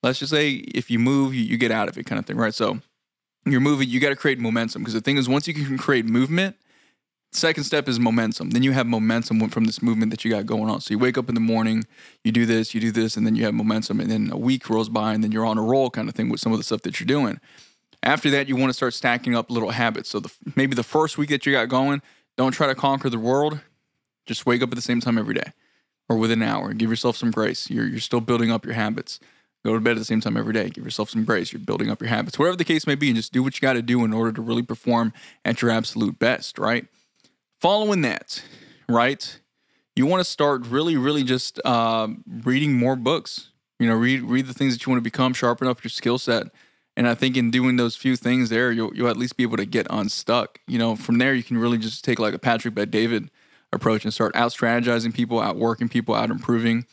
let's 0.01 0.19
just 0.19 0.31
say 0.31 0.51
if 0.51 0.89
you 0.89 0.97
move, 0.97 1.35
you, 1.35 1.43
you 1.43 1.57
get 1.57 1.71
out 1.71 1.87
of 1.87 1.97
it 1.97 2.05
kind 2.05 2.17
of 2.17 2.25
thing, 2.25 2.37
right? 2.37 2.53
So 2.53 2.79
you're 3.45 3.61
moving, 3.61 3.89
you 3.89 3.99
got 3.99 4.09
to 4.09 4.15
create 4.15 4.39
momentum 4.39 4.81
because 4.81 4.95
the 4.95 5.01
thing 5.01 5.17
is, 5.17 5.29
once 5.29 5.47
you 5.47 5.53
can 5.53 5.77
create 5.77 6.05
movement, 6.05 6.55
second 7.31 7.63
step 7.65 7.87
is 7.87 7.99
momentum. 7.99 8.51
Then 8.51 8.63
you 8.63 8.71
have 8.71 8.87
momentum 8.87 9.47
from 9.49 9.65
this 9.65 9.81
movement 9.81 10.11
that 10.11 10.25
you 10.25 10.31
got 10.31 10.45
going 10.45 10.69
on. 10.69 10.81
So 10.81 10.93
you 10.93 10.99
wake 10.99 11.17
up 11.17 11.29
in 11.29 11.35
the 11.35 11.41
morning, 11.41 11.85
you 12.23 12.31
do 12.31 12.45
this, 12.45 12.73
you 12.73 12.81
do 12.81 12.91
this, 12.91 13.17
and 13.17 13.25
then 13.25 13.35
you 13.35 13.43
have 13.45 13.53
momentum. 13.53 13.99
And 13.99 14.09
then 14.09 14.31
a 14.31 14.37
week 14.37 14.69
rolls 14.69 14.89
by, 14.89 15.13
and 15.13 15.23
then 15.23 15.31
you're 15.31 15.45
on 15.45 15.57
a 15.57 15.61
roll 15.61 15.89
kind 15.89 16.09
of 16.09 16.15
thing 16.15 16.29
with 16.29 16.39
some 16.39 16.51
of 16.51 16.57
the 16.57 16.63
stuff 16.63 16.81
that 16.81 16.99
you're 16.99 17.05
doing. 17.05 17.39
After 18.01 18.29
that, 18.31 18.47
you 18.47 18.55
want 18.55 18.69
to 18.69 18.73
start 18.73 18.93
stacking 18.93 19.35
up 19.35 19.49
little 19.49 19.71
habits. 19.71 20.09
So 20.09 20.19
the, 20.19 20.31
maybe 20.55 20.75
the 20.75 20.83
first 20.83 21.17
week 21.17 21.29
that 21.29 21.45
you 21.45 21.51
got 21.51 21.69
going, 21.69 22.01
don't 22.37 22.51
try 22.51 22.67
to 22.67 22.75
conquer 22.75 23.09
the 23.09 23.19
world. 23.19 23.59
Just 24.25 24.45
wake 24.45 24.61
up 24.61 24.69
at 24.69 24.75
the 24.75 24.81
same 24.81 25.01
time 25.01 25.17
every 25.17 25.35
day 25.35 25.51
or 26.09 26.17
within 26.17 26.41
an 26.41 26.47
hour. 26.47 26.73
Give 26.73 26.89
yourself 26.89 27.15
some 27.15 27.31
grace. 27.31 27.69
You're, 27.69 27.87
you're 27.87 27.99
still 27.99 28.21
building 28.21 28.51
up 28.51 28.65
your 28.65 28.73
habits. 28.73 29.19
Go 29.63 29.73
to 29.73 29.79
bed 29.79 29.91
at 29.91 29.97
the 29.97 30.05
same 30.05 30.21
time 30.21 30.37
every 30.37 30.53
day. 30.53 30.69
Give 30.69 30.83
yourself 30.83 31.09
some 31.09 31.25
grace. 31.25 31.51
You're 31.51 31.59
building 31.59 31.89
up 31.89 31.99
your 31.99 32.09
habits. 32.09 32.37
Whatever 32.37 32.57
the 32.57 32.63
case 32.63 32.85
may 32.85 32.93
be, 32.93 33.07
and 33.07 33.15
just 33.15 33.33
do 33.33 33.41
what 33.41 33.55
you 33.55 33.61
got 33.61 33.73
to 33.73 33.81
do 33.81 34.03
in 34.05 34.13
order 34.13 34.31
to 34.31 34.41
really 34.41 34.61
perform 34.61 35.11
at 35.43 35.61
your 35.61 35.71
absolute 35.71 36.19
best, 36.19 36.59
right? 36.59 36.85
Following 37.61 38.01
that, 38.01 38.43
right? 38.87 39.39
You 39.95 40.05
want 40.05 40.19
to 40.19 40.29
start 40.29 40.67
really, 40.67 40.97
really 40.97 41.23
just 41.23 41.59
uh, 41.65 42.09
reading 42.27 42.73
more 42.73 42.95
books. 42.95 43.49
You 43.79 43.87
know, 43.87 43.95
read 43.95 44.21
read 44.21 44.45
the 44.45 44.53
things 44.53 44.75
that 44.75 44.85
you 44.85 44.91
want 44.91 44.99
to 44.99 45.09
become, 45.09 45.33
sharpen 45.33 45.67
up 45.67 45.83
your 45.83 45.89
skill 45.89 46.19
set 46.19 46.47
and 46.97 47.07
I 47.07 47.15
think 47.15 47.35
in 47.35 47.51
doing 47.51 47.75
those 47.75 47.95
few 47.95 48.15
things 48.15 48.49
there, 48.49 48.71
you'll 48.71 48.95
you'll 48.95 49.09
at 49.09 49.17
least 49.17 49.37
be 49.37 49.43
able 49.43 49.57
to 49.57 49.65
get 49.65 49.87
unstuck. 49.89 50.59
You 50.67 50.79
know, 50.79 50.95
from 50.95 51.17
there 51.17 51.33
you 51.33 51.43
can 51.43 51.57
really 51.57 51.77
just 51.77 52.03
take 52.03 52.19
like 52.19 52.33
a 52.33 52.39
Patrick 52.39 52.73
Bet 52.73 52.91
David 52.91 53.29
approach 53.71 54.05
and 54.05 54.13
start 54.13 54.35
out 54.35 54.51
strategizing 54.51 55.13
people, 55.13 55.39
out 55.39 55.57
working 55.57 55.89
people, 55.89 56.15
out 56.15 56.29
improving, 56.29 56.85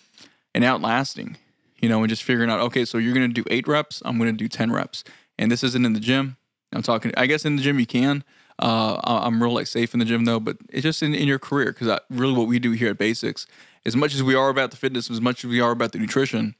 and 0.55 0.65
outlasting. 0.65 1.37
You 1.81 1.89
know, 1.89 2.01
and 2.01 2.09
just 2.09 2.23
figuring 2.23 2.49
out, 2.49 2.61
okay, 2.61 2.85
so 2.85 2.99
you're 2.99 3.15
gonna 3.15 3.29
do 3.29 3.45
eight 3.51 3.67
reps, 3.67 4.03
I'm 4.05 4.19
gonna 4.19 4.33
do 4.33 4.49
ten 4.49 4.71
reps, 4.71 5.05
and 5.39 5.51
this 5.51 5.65
isn't 5.65 5.85
in 5.85 5.93
the 5.93 6.01
gym. 6.01 6.37
I'm 6.73 6.83
talking. 6.83 7.13
I 7.17 7.27
guess 7.27 7.45
in 7.45 7.57
the 7.57 7.63
gym 7.63 7.79
you 7.79 7.87
can. 7.87 8.25
Uh, 8.59 9.01
I'm 9.05 9.43
real 9.43 9.53
like 9.53 9.67
safe 9.67 9.93
in 9.93 9.99
the 9.99 10.05
gym 10.05 10.25
though, 10.25 10.39
but 10.39 10.57
it's 10.69 10.83
just 10.83 11.03
in, 11.03 11.15
in 11.15 11.27
your 11.27 11.39
career 11.39 11.73
because 11.73 11.99
really 12.11 12.35
what 12.35 12.47
we 12.47 12.59
do 12.59 12.73
here 12.73 12.91
at 12.91 12.99
Basix, 12.99 13.47
as 13.85 13.97
much 13.97 14.15
as 14.15 14.23
we 14.23 14.35
are 14.35 14.51
about 14.51 14.71
the 14.71 14.77
fitness, 14.77 15.11
as 15.11 15.21
much 15.21 15.45
as 15.45 15.51
we 15.51 15.61
are 15.61 15.73
about 15.73 15.93
the 15.93 15.99
nutrition, 15.99 16.55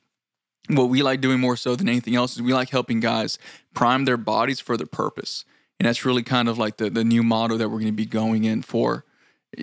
what 0.69 0.89
we 0.89 1.03
like 1.03 1.21
doing 1.21 1.41
more 1.41 1.57
so 1.57 1.75
than 1.77 1.89
anything 1.89 2.15
else 2.15 2.37
is 2.37 2.43
we 2.43 2.55
like 2.55 2.71
helping 2.71 3.01
guys 3.01 3.39
prime 3.75 4.05
their 4.05 4.17
bodies 4.17 4.61
for 4.61 4.77
their 4.77 4.87
purpose. 4.87 5.45
And 5.79 5.87
that's 5.87 6.05
really 6.05 6.23
kind 6.23 6.49
of 6.49 6.59
like 6.59 6.77
the, 6.77 6.91
the 6.91 7.05
new 7.05 7.23
motto 7.23 7.57
that 7.57 7.69
we're 7.69 7.79
going 7.79 7.87
to 7.87 7.93
be 7.93 8.07
going 8.07 8.45
in 8.45 8.63
for 8.63 9.05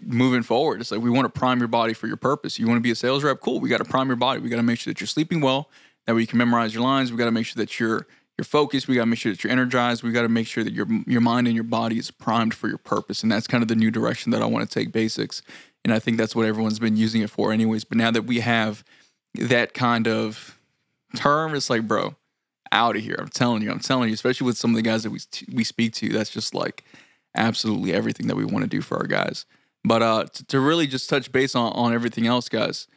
moving 0.04 0.44
forward. 0.44 0.81
It's 0.81 0.92
like 0.92 1.01
we 1.01 1.10
want 1.10 1.34
to 1.34 1.40
prime 1.40 1.60
your 1.60 1.68
body 1.68 1.94
for 1.94 2.07
your 2.07 2.18
purpose. 2.18 2.60
You 2.60 2.68
want 2.68 2.78
to 2.78 2.81
be 2.81 2.92
a 2.92 2.96
sales 2.96 3.24
rep? 3.24 3.40
Cool. 3.40 3.60
We 3.60 3.69
got 3.69 3.78
to 3.78 3.86
prime 3.86 4.07
your 4.07 4.18
body. 4.18 4.42
We 4.42 4.50
got 4.50 4.57
to 4.57 4.63
make 4.63 4.80
sure 4.80 4.94
that 4.94 5.00
you're 5.00 5.07
sleeping 5.07 5.42
well, 5.42 5.69
that 6.06 6.16
way 6.16 6.22
you 6.22 6.28
can 6.28 6.38
memorize 6.38 6.74
your 6.74 6.84
lines. 6.84 7.12
We 7.12 7.18
got 7.18 7.25
to 7.25 7.31
make 7.31 7.45
sure 7.45 7.62
that 7.62 7.80
you're 7.80 8.07
you're 8.38 8.45
focused. 8.45 8.88
We 8.88 8.95
got 8.95 9.02
to 9.02 9.06
make 9.07 9.19
sure 9.19 9.34
that 9.34 9.44
you're 9.44 9.52
energized. 9.52 10.02
We 10.02 10.12
got 10.12 10.21
to 10.21 10.30
make 10.30 10.47
sure 10.47 10.64
that 10.64 10.73
your 10.73 10.88
your 11.07 11.21
mind 11.21 11.47
and 11.47 11.56
your 11.56 11.64
body 11.64 11.97
is 11.97 12.12
primed 12.12 12.54
for 12.54 12.68
your 12.68 12.78
purpose. 12.78 13.23
And 13.23 13.31
that's 13.31 13.47
kind 13.47 13.62
of 13.62 13.68
the 13.68 13.76
new 13.76 13.92
direction 13.92 14.31
that 14.31 14.42
I 14.42 14.45
want 14.45 14.69
to 14.69 14.73
take 14.73 14.92
Basix. 14.92 15.42
And 15.83 15.94
I 15.94 16.00
think 16.00 16.18
that's 16.18 16.35
what 16.35 16.45
everyone's 16.45 16.80
been 16.80 16.97
using 16.97 17.21
it 17.21 17.30
for 17.30 17.52
anyways. 17.52 17.83
But 17.83 17.97
now 17.97 18.12
that 18.12 18.23
we 18.23 18.42
have 18.42 18.83
that 19.35 19.73
kind 19.73 20.07
of 20.07 20.58
term, 21.16 21.56
it's 21.56 21.69
like, 21.69 21.87
bro, 21.87 22.16
out 22.71 22.95
of 22.95 23.04
here. 23.04 23.16
I'm 23.19 23.30
telling 23.30 23.61
you, 23.61 23.71
I'm 23.71 23.80
telling 23.80 24.09
you, 24.09 24.13
especially 24.13 24.45
with 24.45 24.57
some 24.57 24.71
of 24.71 24.75
the 24.75 24.81
guys 24.81 25.04
that 25.04 25.11
we 25.11 25.19
we 25.51 25.63
speak 25.63 25.94
to, 25.95 26.09
that's 26.09 26.30
just 26.30 26.54
like 26.54 26.83
absolutely 27.35 27.94
everything 27.94 28.28
that 28.28 28.35
we 28.35 28.45
want 28.45 28.63
to 28.63 28.69
do 28.69 28.81
for 28.81 28.97
our 28.97 29.07
guys. 29.07 29.45
But 29.83 30.01
uh, 30.01 30.25
to, 30.25 30.45
to 30.45 30.59
really 30.59 30.87
just 30.87 31.09
touch 31.09 31.31
base 31.31 31.56
on 31.56 31.71
on 31.73 31.94
everything 31.94 32.28
else, 32.28 32.49
guys, 32.49 32.87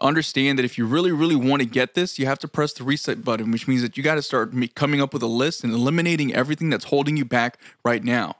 understand 0.00 0.58
that 0.58 0.64
if 0.64 0.78
you 0.78 0.86
really 0.86 1.12
really 1.12 1.36
want 1.36 1.62
to 1.62 1.68
get 1.68 1.94
this, 1.94 2.18
you 2.18 2.26
have 2.26 2.38
to 2.40 2.48
press 2.48 2.72
the 2.72 2.84
reset 2.84 3.24
button, 3.24 3.50
which 3.50 3.66
means 3.66 3.82
that 3.82 3.96
you 3.96 4.02
got 4.02 4.16
to 4.16 4.22
start 4.22 4.52
coming 4.74 5.00
up 5.00 5.12
with 5.12 5.22
a 5.22 5.28
list 5.28 5.64
and 5.64 5.72
eliminating 5.72 6.34
everything 6.34 6.70
that's 6.70 6.86
holding 6.86 7.16
you 7.16 7.24
back 7.24 7.58
right 7.84 8.04
now. 8.04 8.36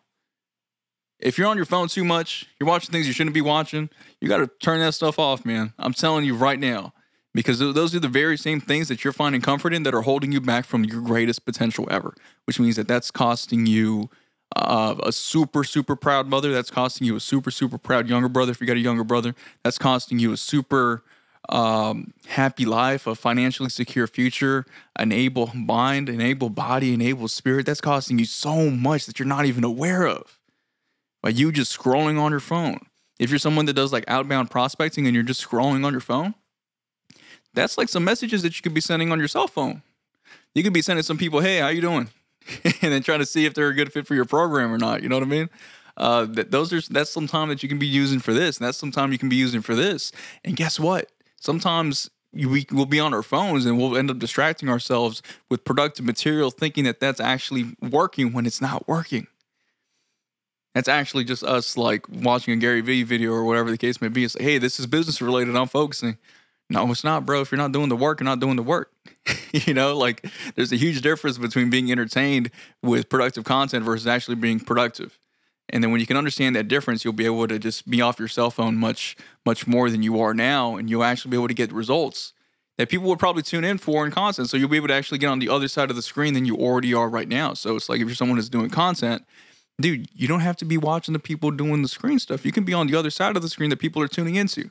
If 1.19 1.37
you're 1.37 1.49
on 1.49 1.57
your 1.57 1.67
phone 1.67 1.89
too 1.89 2.05
much, 2.05 2.47
you're 2.59 2.69
watching 2.69 2.93
things 2.93 3.07
you 3.07 3.13
shouldn't 3.13 3.35
be 3.35 3.43
watching, 3.43 3.91
you 4.23 4.29
got 4.29 4.39
to 4.39 4.47
turn 4.47 4.81
that 4.81 4.95
stuff 4.95 5.19
off, 5.19 5.45
man. 5.45 5.75
I'm 5.79 5.93
telling 5.93 6.25
you 6.25 6.35
right 6.35 6.59
now 6.59 6.95
because 7.33 7.59
those 7.61 7.95
are 7.95 8.01
the 8.01 8.09
very 8.09 8.37
same 8.37 8.61
things 8.61 8.89
that 8.89 9.05
you're 9.05 9.13
finding 9.13 9.41
comfort 9.41 9.73
in 9.73 9.83
that 9.85 9.95
are 9.95 10.03
holding 10.03 10.33
you 10.33 10.41
back 10.41 10.65
from 10.65 10.85
your 10.85 11.01
greatest 11.01 11.45
potential 11.45 11.87
ever 11.91 12.15
which 12.45 12.59
means 12.59 12.77
that 12.77 12.89
that's 12.89 13.11
costing 13.11 13.67
you 13.67 14.11
uh, 14.57 14.97
a 15.05 15.13
super 15.13 15.65
super 15.65 15.97
proud 15.97 16.27
mother. 16.27 16.53
That's 16.53 16.71
costing 16.71 17.07
you 17.07 17.17
a 17.17 17.21
super 17.21 17.51
super 17.51 17.79
proud 17.79 18.09
younger 18.09 18.29
brother 18.29 18.53
if 18.53 18.61
you 18.61 18.67
got 18.67 18.77
a 18.77 18.81
younger 18.81 19.05
brother. 19.05 19.35
That's 19.63 19.79
costing 19.79 20.19
you 20.19 20.33
a 20.33 20.37
super 20.37 21.05
um, 21.49 22.13
happy 22.27 22.65
life 22.65 23.07
a 23.07 23.15
financially 23.15 23.71
secure 23.71 24.07
future 24.07 24.67
an 24.97 25.11
able 25.11 25.51
mind 25.55 26.09
an 26.09 26.21
able 26.21 26.51
body 26.51 26.95
an 26.95 27.01
able 27.01 27.29
spirit. 27.29 27.67
That's 27.67 27.81
costing 27.81 28.19
you 28.19 28.25
so 28.25 28.71
much 28.71 29.07
that 29.07 29.19
you're 29.19 29.27
not 29.27 29.47
even 29.47 29.65
aware 29.65 30.07
of. 30.07 30.39
By 31.23 31.31
you 31.31 31.53
just 31.53 31.77
scrolling 31.77 32.21
on 32.21 32.31
your 32.31 32.41
phone. 32.41 32.81
If 33.19 33.31
you're 33.31 33.39
someone 33.39 33.67
that 33.67 33.75
does 33.75 33.93
like 33.93 34.05
outbound 34.09 34.51
prospecting 34.51 35.07
and 35.07 35.15
you're 35.15 35.25
just 35.25 35.47
scrolling 35.47 35.85
on 35.85 35.93
your 35.93 36.01
phone 36.01 36.35
that's 37.55 37.79
like 37.79 37.89
some 37.89 38.05
messages 38.05 38.43
that 38.43 38.57
you 38.57 38.63
could 38.63 38.75
be 38.75 38.81
sending 38.81 39.13
on 39.13 39.19
your 39.19 39.29
cell 39.29 39.49
phone. 39.49 39.83
You 40.55 40.63
could 40.63 40.73
be 40.73 40.83
sending 40.83 41.03
some 41.03 41.19
people, 41.19 41.41
"Hey, 41.41 41.59
how 41.59 41.69
you 41.69 41.81
doing?" 41.81 42.09
and 42.65 42.93
then 42.93 43.03
trying 43.03 43.19
to 43.21 43.27
see 43.27 43.47
if 43.47 43.55
they're 43.55 43.69
a 43.69 43.75
good 43.75 43.93
fit 43.93 44.07
for 44.07 44.15
your 44.15 44.25
program 44.25 44.73
or 44.73 44.79
not. 44.79 45.03
You 45.03 45.09
know 45.09 45.17
what 45.17 45.23
I 45.23 45.27
mean? 45.27 45.51
Uh, 45.97 46.25
that 46.25 46.51
those 46.51 46.73
are 46.73 46.81
that's 46.93 47.11
some 47.11 47.27
time 47.27 47.49
that 47.49 47.63
you 47.63 47.69
can 47.69 47.79
be 47.79 47.87
using 47.87 48.21
for 48.21 48.33
this, 48.33 48.59
and 48.59 48.67
that's 48.67 48.79
some 48.79 48.91
time 48.91 49.13
you 49.13 49.19
can 49.19 49.29
be 49.29 49.37
using 49.37 49.61
for 49.61 49.75
this. 49.75 50.13
And 50.45 50.57
guess 50.57 50.81
what? 50.81 51.11
Sometimes 51.41 52.11
we 52.33 52.67
will 52.71 52.87
be 52.87 53.01
on 53.01 53.13
our 53.13 53.23
phones 53.23 53.67
and 53.67 53.77
we'll 53.77 53.97
end 53.97 54.11
up 54.11 54.19
distracting 54.19 54.69
ourselves 54.69 55.21
with 55.49 55.65
productive 55.65 56.05
material, 56.05 56.51
thinking 56.51 56.85
that 56.85 57.01
that's 57.01 57.21
actually 57.21 57.77
working 57.81 58.33
when 58.33 58.47
it's 58.47 58.61
not 58.61 58.87
working. 58.87 59.27
That's 60.75 60.89
actually 60.89 61.25
just 61.25 61.43
us 61.43 61.77
like 61.77 62.09
watching 62.09 62.55
a 62.55 62.57
Gary 62.57 62.81
Vee 62.81 63.03
video 63.03 63.33
or 63.33 63.45
whatever 63.45 63.71
the 63.71 63.79
case 63.79 64.01
may 64.01 64.09
be. 64.09 64.23
It's 64.23 64.37
like, 64.37 64.45
hey, 64.45 64.59
this 64.59 64.79
is 64.79 64.87
business 64.87 65.21
related. 65.21 65.57
I'm 65.57 65.67
focusing. 65.67 66.17
No, 66.71 66.89
it's 66.93 67.03
not, 67.03 67.27
bro. 67.27 67.41
If 67.41 67.51
you're 67.51 67.59
not 67.59 67.73
doing 67.73 67.89
the 67.89 67.97
work, 67.97 68.21
you're 68.21 68.25
not 68.25 68.39
doing 68.39 68.55
the 68.55 68.63
work. 68.63 68.93
you 69.53 69.75
know, 69.75 69.97
like 69.99 70.25
there's 70.55 70.73
a 70.73 70.77
huge 70.77 71.03
difference 71.03 71.37
between 71.37 71.69
being 71.69 71.91
entertained 71.91 72.51
with 72.81 73.09
productive 73.09 73.45
content 73.45 73.85
versus 73.85 74.07
actually 74.07 74.37
being 74.37 74.61
productive. 74.61 75.19
And 75.69 75.83
then 75.83 75.91
when 75.91 76.01
you 76.01 76.07
can 76.07 76.17
understand 76.17 76.55
that 76.55 76.69
difference, 76.69 77.05
you'll 77.05 77.13
be 77.13 77.27
able 77.27 77.47
to 77.49 77.59
just 77.59 77.91
be 77.91 78.01
off 78.01 78.21
your 78.21 78.29
cell 78.29 78.51
phone 78.51 78.77
much, 78.77 79.17
much 79.45 79.67
more 79.67 79.91
than 79.91 80.05
you 80.05 80.21
are 80.21 80.33
now. 80.33 80.77
And 80.77 80.89
you'll 80.89 81.05
actually 81.05 81.33
be 81.33 81.37
able 81.37 81.49
to 81.49 81.55
get 81.55 81.73
results 81.73 82.33
that 82.79 82.89
people 82.89 83.09
would 83.09 83.19
probably 83.19 83.43
tune 83.43 83.65
in 83.65 83.79
for 83.79 84.07
in 84.07 84.13
content. 84.13 84.49
So 84.49 84.57
you'll 84.57 84.69
be 84.69 84.77
able 84.77 84.89
to 84.89 84.95
actually 84.95 85.19
get 85.19 85.27
on 85.27 85.41
the 85.41 85.49
other 85.49 85.69
side 85.69 85.91
of 85.91 85.97
the 85.97 86.03
screen 86.03 86.35
than 86.35 86.45
you 86.45 86.57
already 86.57 86.95
are 86.95 87.09
right 87.09 87.29
now. 87.29 87.55
So 87.55 87.77
it's 87.77 87.89
like 87.89 88.01
if 88.01 88.07
you're 88.07 88.15
someone 88.15 88.39
who's 88.39 88.49
doing 88.49 88.71
content, 88.71 89.25
dude, 89.81 90.09
you 90.15 90.29
don't 90.29 90.41
have 90.41 90.57
to 90.59 90.65
be 90.65 90.79
watching 90.79 91.13
the 91.13 91.19
people 91.19 91.51
doing 91.51 91.83
the 91.83 91.89
screen 91.89 92.21
stuff. 92.21 92.45
You 92.45 92.53
can 92.53 92.65
be 92.65 92.75
on 92.75 92.87
the 92.87 92.97
other 92.97 93.11
side 93.11 93.37
of 93.37 93.43
the 93.43 93.49
screen 93.49 93.71
that 93.71 93.79
people 93.79 94.01
are 94.03 94.09
tuning 94.09 94.37
into. 94.37 94.71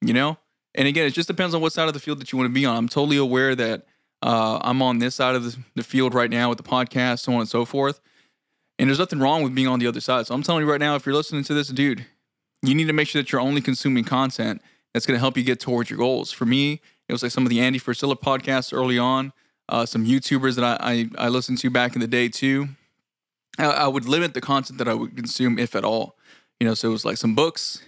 You 0.00 0.12
know? 0.12 0.38
And 0.74 0.86
again, 0.86 1.06
it 1.06 1.14
just 1.14 1.28
depends 1.28 1.54
on 1.54 1.60
what 1.60 1.72
side 1.72 1.88
of 1.88 1.94
the 1.94 2.00
field 2.00 2.20
that 2.20 2.32
you 2.32 2.38
want 2.38 2.48
to 2.48 2.54
be 2.54 2.64
on. 2.64 2.76
I'm 2.76 2.88
totally 2.88 3.16
aware 3.16 3.54
that 3.54 3.86
uh, 4.22 4.58
I'm 4.62 4.82
on 4.82 4.98
this 4.98 5.14
side 5.14 5.34
of 5.34 5.44
the, 5.44 5.56
the 5.74 5.82
field 5.82 6.14
right 6.14 6.30
now 6.30 6.48
with 6.48 6.58
the 6.58 6.64
podcast, 6.64 7.20
so 7.20 7.32
on 7.32 7.40
and 7.40 7.48
so 7.48 7.64
forth. 7.64 8.00
And 8.78 8.88
there's 8.88 8.98
nothing 8.98 9.18
wrong 9.18 9.42
with 9.42 9.54
being 9.54 9.66
on 9.66 9.78
the 9.78 9.86
other 9.86 10.00
side. 10.00 10.26
So 10.26 10.34
I'm 10.34 10.42
telling 10.42 10.64
you 10.64 10.70
right 10.70 10.80
now, 10.80 10.94
if 10.94 11.04
you're 11.04 11.14
listening 11.14 11.42
to 11.44 11.54
this, 11.54 11.68
dude, 11.68 12.06
you 12.62 12.74
need 12.74 12.86
to 12.86 12.92
make 12.92 13.08
sure 13.08 13.20
that 13.20 13.32
you're 13.32 13.40
only 13.40 13.60
consuming 13.60 14.04
content 14.04 14.62
that's 14.92 15.06
going 15.06 15.16
to 15.16 15.20
help 15.20 15.36
you 15.36 15.42
get 15.42 15.60
towards 15.60 15.90
your 15.90 15.98
goals. 15.98 16.32
For 16.32 16.46
me, 16.46 16.80
it 17.08 17.12
was 17.12 17.22
like 17.22 17.32
some 17.32 17.44
of 17.44 17.50
the 17.50 17.60
Andy 17.60 17.78
Frisella 17.78 18.14
podcasts 18.14 18.72
early 18.72 18.98
on, 18.98 19.32
uh, 19.68 19.86
some 19.86 20.06
YouTubers 20.06 20.56
that 20.56 20.64
I, 20.64 21.08
I, 21.18 21.26
I 21.26 21.28
listened 21.28 21.58
to 21.58 21.70
back 21.70 21.94
in 21.94 22.00
the 22.00 22.06
day 22.06 22.28
too. 22.28 22.68
I, 23.58 23.66
I 23.66 23.86
would 23.88 24.06
limit 24.06 24.34
the 24.34 24.40
content 24.40 24.78
that 24.78 24.88
I 24.88 24.94
would 24.94 25.16
consume, 25.16 25.58
if 25.58 25.74
at 25.74 25.84
all. 25.84 26.16
You 26.60 26.66
know, 26.66 26.74
so 26.74 26.88
it 26.88 26.92
was 26.92 27.04
like 27.04 27.16
some 27.16 27.34
books 27.34 27.82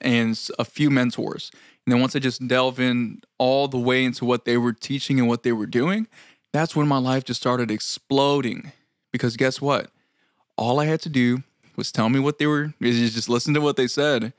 and 0.00 0.38
a 0.58 0.64
few 0.64 0.90
mentors. 0.90 1.50
And 1.86 1.92
then 1.92 2.00
once 2.00 2.16
I 2.16 2.18
just 2.18 2.46
delve 2.46 2.80
in 2.80 3.22
all 3.38 3.68
the 3.68 3.78
way 3.78 4.04
into 4.04 4.24
what 4.24 4.44
they 4.44 4.56
were 4.56 4.72
teaching 4.72 5.20
and 5.20 5.28
what 5.28 5.44
they 5.44 5.52
were 5.52 5.66
doing, 5.66 6.08
that's 6.52 6.74
when 6.74 6.88
my 6.88 6.98
life 6.98 7.24
just 7.24 7.40
started 7.40 7.70
exploding. 7.70 8.72
Because 9.12 9.36
guess 9.36 9.60
what? 9.60 9.90
all 10.56 10.80
I 10.80 10.86
had 10.86 11.00
to 11.02 11.08
do 11.08 11.42
was 11.76 11.92
tell 11.92 12.08
me 12.08 12.18
what 12.18 12.38
they 12.38 12.46
were, 12.46 12.72
is 12.80 13.14
just 13.14 13.28
listen 13.28 13.54
to 13.54 13.60
what 13.60 13.76
they 13.76 13.86
said, 13.86 14.32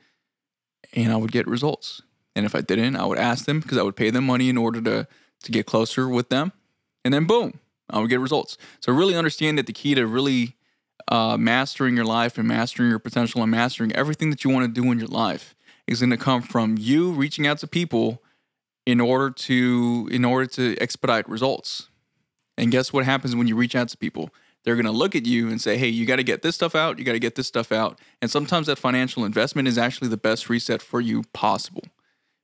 and 0.92 1.12
I 1.12 1.16
would 1.16 1.32
get 1.32 1.46
results. 1.46 2.02
And 2.34 2.44
if 2.44 2.54
I 2.54 2.60
didn't, 2.60 2.96
I 2.96 3.04
would 3.04 3.18
ask 3.18 3.44
them 3.44 3.60
because 3.60 3.78
I 3.78 3.82
would 3.82 3.96
pay 3.96 4.10
them 4.10 4.26
money 4.26 4.48
in 4.48 4.58
order 4.58 4.80
to 4.82 5.08
to 5.44 5.52
get 5.52 5.66
closer 5.66 6.08
with 6.08 6.30
them, 6.30 6.52
and 7.04 7.14
then 7.14 7.24
boom, 7.24 7.60
I 7.88 8.00
would 8.00 8.10
get 8.10 8.18
results. 8.18 8.58
So 8.80 8.92
really 8.92 9.14
understand 9.14 9.56
that 9.58 9.66
the 9.66 9.72
key 9.72 9.94
to 9.94 10.04
really 10.04 10.56
uh, 11.06 11.36
mastering 11.36 11.94
your 11.94 12.04
life 12.04 12.38
and 12.38 12.48
mastering 12.48 12.90
your 12.90 12.98
potential 12.98 13.40
and 13.42 13.50
mastering 13.50 13.92
everything 13.92 14.30
that 14.30 14.42
you 14.42 14.50
want 14.50 14.66
to 14.66 14.80
do 14.80 14.90
in 14.90 14.98
your 14.98 15.06
life 15.06 15.54
is 15.88 15.98
going 16.00 16.10
to 16.10 16.16
come 16.16 16.42
from 16.42 16.76
you 16.78 17.10
reaching 17.10 17.46
out 17.46 17.58
to 17.58 17.66
people 17.66 18.22
in 18.86 19.00
order 19.00 19.30
to 19.30 20.08
in 20.12 20.24
order 20.24 20.46
to 20.46 20.76
expedite 20.80 21.28
results. 21.28 21.88
And 22.56 22.70
guess 22.70 22.92
what 22.92 23.04
happens 23.04 23.34
when 23.34 23.48
you 23.48 23.56
reach 23.56 23.74
out 23.74 23.88
to 23.88 23.96
people? 23.96 24.30
they're 24.64 24.74
going 24.74 24.84
to 24.84 24.92
look 24.92 25.14
at 25.14 25.24
you 25.24 25.48
and 25.48 25.60
say, 25.60 25.78
hey, 25.78 25.88
you 25.88 26.04
got 26.04 26.16
to 26.16 26.22
get 26.22 26.42
this 26.42 26.54
stuff 26.54 26.74
out. 26.74 26.98
You 26.98 27.04
got 27.04 27.12
to 27.12 27.18
get 27.18 27.36
this 27.36 27.46
stuff 27.46 27.72
out. 27.72 27.98
And 28.20 28.30
sometimes 28.30 28.66
that 28.66 28.76
financial 28.76 29.24
investment 29.24 29.66
is 29.66 29.78
actually 29.78 30.08
the 30.08 30.18
best 30.18 30.50
reset 30.50 30.82
for 30.82 31.00
you 31.00 31.22
possible 31.32 31.84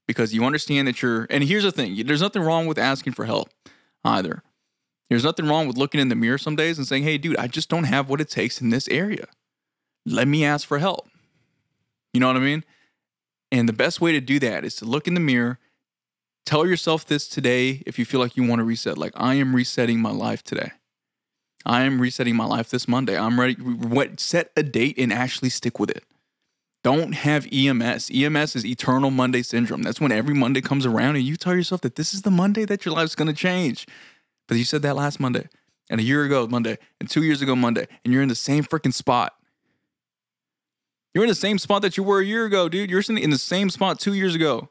because 0.06 0.32
you 0.32 0.44
understand 0.44 0.88
that 0.88 1.02
you're, 1.02 1.26
and 1.28 1.44
here's 1.44 1.64
the 1.64 1.70
thing 1.70 2.02
there's 2.06 2.22
nothing 2.22 2.40
wrong 2.42 2.66
with 2.66 2.78
asking 2.78 3.12
for 3.12 3.26
help 3.26 3.50
either. 4.04 4.42
There's 5.10 5.24
nothing 5.24 5.46
wrong 5.46 5.66
with 5.66 5.76
looking 5.76 6.00
in 6.00 6.08
the 6.08 6.14
mirror 6.14 6.38
some 6.38 6.56
days 6.56 6.78
and 6.78 6.86
saying, 6.86 7.02
hey, 7.02 7.18
dude, 7.18 7.36
I 7.36 7.46
just 7.46 7.68
don't 7.68 7.84
have 7.84 8.08
what 8.08 8.22
it 8.22 8.30
takes 8.30 8.60
in 8.60 8.70
this 8.70 8.88
area. 8.88 9.26
Let 10.06 10.26
me 10.26 10.46
ask 10.46 10.66
for 10.66 10.78
help. 10.78 11.08
You 12.14 12.20
know 12.20 12.28
what 12.28 12.36
I 12.36 12.40
mean? 12.40 12.64
And 13.54 13.68
the 13.68 13.72
best 13.72 14.00
way 14.00 14.10
to 14.10 14.20
do 14.20 14.40
that 14.40 14.64
is 14.64 14.74
to 14.76 14.84
look 14.84 15.06
in 15.06 15.14
the 15.14 15.20
mirror, 15.20 15.60
tell 16.44 16.66
yourself 16.66 17.06
this 17.06 17.28
today 17.28 17.84
if 17.86 18.00
you 18.00 18.04
feel 18.04 18.18
like 18.18 18.36
you 18.36 18.42
want 18.42 18.58
to 18.58 18.64
reset, 18.64 18.98
like, 18.98 19.12
I 19.14 19.34
am 19.34 19.54
resetting 19.54 20.00
my 20.00 20.10
life 20.10 20.42
today. 20.42 20.72
I 21.64 21.82
am 21.82 22.00
resetting 22.00 22.34
my 22.34 22.46
life 22.46 22.68
this 22.68 22.88
Monday. 22.88 23.16
I'm 23.16 23.38
ready. 23.38 23.54
What 23.54 24.18
set 24.18 24.50
a 24.56 24.64
date 24.64 24.98
and 24.98 25.12
actually 25.12 25.50
stick 25.50 25.78
with 25.78 25.88
it. 25.90 26.02
Don't 26.82 27.14
have 27.14 27.46
EMS. 27.52 28.10
EMS 28.12 28.56
is 28.56 28.66
eternal 28.66 29.12
Monday 29.12 29.42
syndrome. 29.42 29.82
That's 29.82 30.00
when 30.00 30.10
every 30.10 30.34
Monday 30.34 30.60
comes 30.60 30.84
around 30.84 31.14
and 31.14 31.24
you 31.24 31.36
tell 31.36 31.54
yourself 31.54 31.80
that 31.82 31.94
this 31.94 32.12
is 32.12 32.22
the 32.22 32.32
Monday 32.32 32.64
that 32.64 32.84
your 32.84 32.92
life's 32.92 33.14
going 33.14 33.28
to 33.28 33.34
change. 33.34 33.86
But 34.48 34.58
you 34.58 34.64
said 34.64 34.82
that 34.82 34.96
last 34.96 35.20
Monday 35.20 35.48
and 35.88 36.00
a 36.00 36.04
year 36.04 36.24
ago 36.24 36.48
Monday 36.48 36.76
and 37.00 37.08
two 37.08 37.22
years 37.22 37.40
ago 37.40 37.54
Monday, 37.54 37.86
and 38.04 38.12
you're 38.12 38.22
in 38.22 38.28
the 38.28 38.34
same 38.34 38.64
freaking 38.64 38.92
spot. 38.92 39.34
You're 41.14 41.24
in 41.24 41.28
the 41.28 41.34
same 41.34 41.58
spot 41.58 41.82
that 41.82 41.96
you 41.96 42.02
were 42.02 42.20
a 42.20 42.24
year 42.24 42.44
ago, 42.44 42.68
dude. 42.68 42.90
You're 42.90 43.02
in 43.08 43.30
the 43.30 43.38
same 43.38 43.70
spot 43.70 44.00
two 44.00 44.14
years 44.14 44.34
ago. 44.34 44.68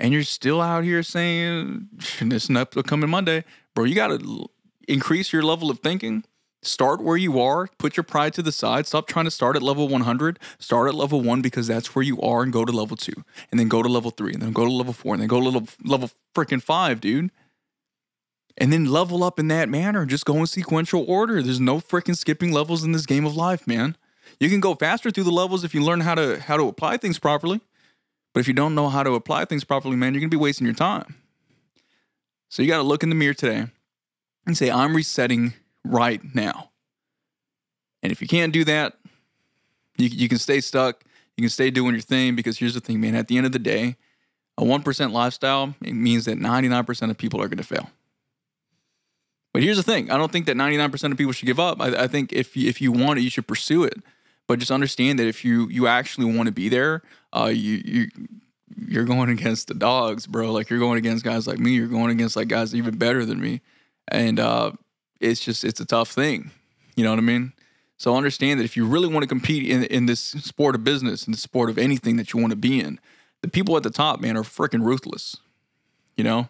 And 0.00 0.12
you're 0.12 0.22
still 0.22 0.60
out 0.60 0.84
here 0.84 1.02
saying 1.02 1.88
this 2.20 2.48
upcoming 2.48 3.10
Monday, 3.10 3.44
bro. 3.74 3.84
You 3.84 3.94
got 3.94 4.20
to 4.20 4.46
increase 4.86 5.32
your 5.32 5.42
level 5.42 5.70
of 5.70 5.80
thinking. 5.80 6.24
Start 6.62 7.00
where 7.00 7.16
you 7.16 7.40
are, 7.40 7.68
put 7.78 7.96
your 7.96 8.04
pride 8.04 8.34
to 8.34 8.42
the 8.42 8.50
side. 8.50 8.86
Stop 8.86 9.06
trying 9.06 9.26
to 9.26 9.30
start 9.30 9.54
at 9.54 9.62
level 9.62 9.86
100. 9.86 10.40
Start 10.58 10.88
at 10.88 10.94
level 10.94 11.20
one 11.20 11.40
because 11.40 11.68
that's 11.68 11.94
where 11.94 12.02
you 12.02 12.20
are 12.20 12.42
and 12.42 12.52
go 12.52 12.64
to 12.64 12.72
level 12.72 12.96
two. 12.96 13.12
And 13.50 13.60
then 13.60 13.68
go 13.68 13.80
to 13.82 13.88
level 13.88 14.10
three. 14.10 14.32
And 14.32 14.42
then 14.42 14.52
go 14.52 14.64
to 14.64 14.72
level 14.72 14.92
four. 14.92 15.14
And 15.14 15.20
then 15.20 15.28
go 15.28 15.38
to 15.38 15.44
level, 15.44 15.68
level 15.84 16.10
freaking 16.34 16.62
five, 16.62 17.00
dude. 17.00 17.30
And 18.56 18.72
then 18.72 18.86
level 18.86 19.22
up 19.22 19.38
in 19.38 19.46
that 19.48 19.68
manner. 19.68 20.04
Just 20.04 20.24
go 20.24 20.36
in 20.38 20.46
sequential 20.46 21.04
order. 21.06 21.40
There's 21.42 21.60
no 21.60 21.78
freaking 21.78 22.16
skipping 22.16 22.50
levels 22.50 22.82
in 22.82 22.90
this 22.90 23.06
game 23.06 23.24
of 23.24 23.36
life, 23.36 23.66
man. 23.66 23.96
You 24.40 24.48
can 24.48 24.60
go 24.60 24.74
faster 24.74 25.10
through 25.10 25.24
the 25.24 25.30
levels 25.30 25.64
if 25.64 25.74
you 25.74 25.82
learn 25.82 26.00
how 26.00 26.14
to 26.14 26.40
how 26.40 26.56
to 26.56 26.68
apply 26.68 26.96
things 26.96 27.18
properly. 27.18 27.60
But 28.34 28.40
if 28.40 28.48
you 28.48 28.54
don't 28.54 28.74
know 28.74 28.88
how 28.88 29.02
to 29.02 29.14
apply 29.14 29.46
things 29.46 29.64
properly, 29.64 29.96
man, 29.96 30.14
you're 30.14 30.20
gonna 30.20 30.30
be 30.30 30.36
wasting 30.36 30.66
your 30.66 30.74
time. 30.74 31.16
So 32.48 32.62
you 32.62 32.68
gotta 32.68 32.82
look 32.82 33.02
in 33.02 33.08
the 33.08 33.14
mirror 33.14 33.34
today 33.34 33.66
and 34.46 34.56
say, 34.56 34.70
I'm 34.70 34.94
resetting 34.94 35.54
right 35.84 36.20
now. 36.34 36.70
And 38.02 38.12
if 38.12 38.22
you 38.22 38.28
can't 38.28 38.52
do 38.52 38.64
that, 38.64 38.96
you, 39.96 40.08
you 40.08 40.28
can 40.28 40.38
stay 40.38 40.60
stuck. 40.60 41.04
You 41.36 41.42
can 41.42 41.50
stay 41.50 41.70
doing 41.70 41.94
your 41.94 42.00
thing 42.00 42.34
because 42.36 42.58
here's 42.58 42.74
the 42.74 42.80
thing, 42.80 43.00
man. 43.00 43.14
At 43.14 43.28
the 43.28 43.36
end 43.36 43.46
of 43.46 43.52
the 43.52 43.58
day, 43.58 43.96
a 44.56 44.62
1% 44.62 45.12
lifestyle 45.12 45.74
it 45.82 45.92
means 45.92 46.24
that 46.24 46.38
99% 46.38 47.10
of 47.10 47.16
people 47.16 47.40
are 47.40 47.48
going 47.48 47.58
to 47.58 47.64
fail. 47.64 47.90
But 49.52 49.62
here's 49.62 49.76
the 49.76 49.82
thing 49.82 50.10
I 50.10 50.16
don't 50.16 50.30
think 50.30 50.46
that 50.46 50.56
99% 50.56 51.12
of 51.12 51.16
people 51.16 51.32
should 51.32 51.46
give 51.46 51.60
up. 51.60 51.80
I, 51.80 52.04
I 52.04 52.06
think 52.06 52.32
if 52.32 52.56
if 52.56 52.80
you 52.80 52.92
want 52.92 53.18
it, 53.18 53.22
you 53.22 53.30
should 53.30 53.46
pursue 53.46 53.84
it. 53.84 53.94
But 54.48 54.58
just 54.58 54.72
understand 54.72 55.20
that 55.20 55.28
if 55.28 55.44
you 55.44 55.68
you 55.68 55.86
actually 55.86 56.34
want 56.34 56.46
to 56.46 56.52
be 56.52 56.68
there, 56.68 57.02
uh, 57.32 57.52
you 57.54 57.82
you 57.84 58.08
you're 58.76 59.04
going 59.04 59.28
against 59.28 59.68
the 59.68 59.74
dogs, 59.74 60.26
bro. 60.26 60.50
Like 60.50 60.70
you're 60.70 60.80
going 60.80 60.98
against 60.98 61.24
guys 61.24 61.46
like 61.46 61.58
me. 61.58 61.72
You're 61.72 61.86
going 61.86 62.10
against 62.10 62.34
like 62.34 62.48
guys 62.48 62.74
even 62.74 62.98
better 62.98 63.24
than 63.24 63.40
me 63.40 63.60
and 64.10 64.40
uh, 64.40 64.72
it's 65.20 65.40
just 65.40 65.64
it's 65.64 65.80
a 65.80 65.84
tough 65.84 66.10
thing. 66.10 66.50
You 66.96 67.04
know 67.04 67.10
what 67.10 67.18
I 67.18 67.22
mean? 67.22 67.52
So 67.96 68.16
understand 68.16 68.60
that 68.60 68.64
if 68.64 68.76
you 68.76 68.86
really 68.86 69.08
want 69.08 69.22
to 69.22 69.28
compete 69.28 69.68
in 69.68 69.84
in 69.84 70.06
this 70.06 70.20
sport 70.20 70.74
of 70.74 70.84
business, 70.84 71.26
in 71.26 71.32
the 71.32 71.38
sport 71.38 71.70
of 71.70 71.78
anything 71.78 72.16
that 72.16 72.32
you 72.32 72.40
want 72.40 72.52
to 72.52 72.56
be 72.56 72.80
in, 72.80 72.98
the 73.42 73.48
people 73.48 73.76
at 73.76 73.82
the 73.82 73.90
top, 73.90 74.20
man, 74.20 74.36
are 74.36 74.42
freaking 74.42 74.84
ruthless. 74.84 75.36
You 76.16 76.24
know, 76.24 76.48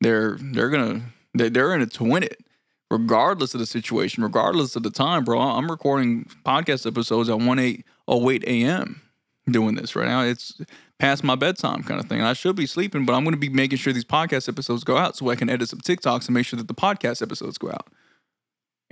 they're 0.00 0.36
they're 0.40 0.70
gonna 0.70 1.02
they're, 1.34 1.74
in 1.74 1.82
it 1.82 1.92
to 1.92 2.04
win 2.04 2.22
it, 2.22 2.44
regardless 2.90 3.54
of 3.54 3.60
the 3.60 3.66
situation, 3.66 4.22
regardless 4.22 4.76
of 4.76 4.82
the 4.82 4.90
time, 4.90 5.24
bro. 5.24 5.40
I'm 5.40 5.70
recording 5.70 6.28
podcast 6.44 6.86
episodes 6.86 7.28
at 7.28 7.38
one 7.38 7.58
eight 7.58 7.84
oh 8.06 8.30
eight 8.30 8.44
a.m. 8.44 9.02
doing 9.50 9.74
this 9.74 9.94
right 9.94 10.08
now. 10.08 10.22
It's 10.22 10.60
past 10.98 11.22
my 11.22 11.34
bedtime 11.34 11.82
kind 11.82 12.00
of 12.00 12.08
thing. 12.08 12.22
I 12.22 12.32
should 12.32 12.56
be 12.56 12.66
sleeping, 12.66 13.04
but 13.04 13.14
I'm 13.14 13.24
going 13.24 13.34
to 13.34 13.40
be 13.40 13.48
making 13.48 13.78
sure 13.78 13.92
these 13.92 14.04
podcast 14.04 14.48
episodes 14.48 14.84
go 14.84 14.96
out 14.96 15.16
so 15.16 15.30
I 15.30 15.36
can 15.36 15.48
edit 15.48 15.68
some 15.68 15.80
TikToks 15.80 16.26
and 16.26 16.34
make 16.34 16.46
sure 16.46 16.56
that 16.56 16.68
the 16.68 16.74
podcast 16.74 17.22
episodes 17.22 17.58
go 17.58 17.68
out. 17.68 17.88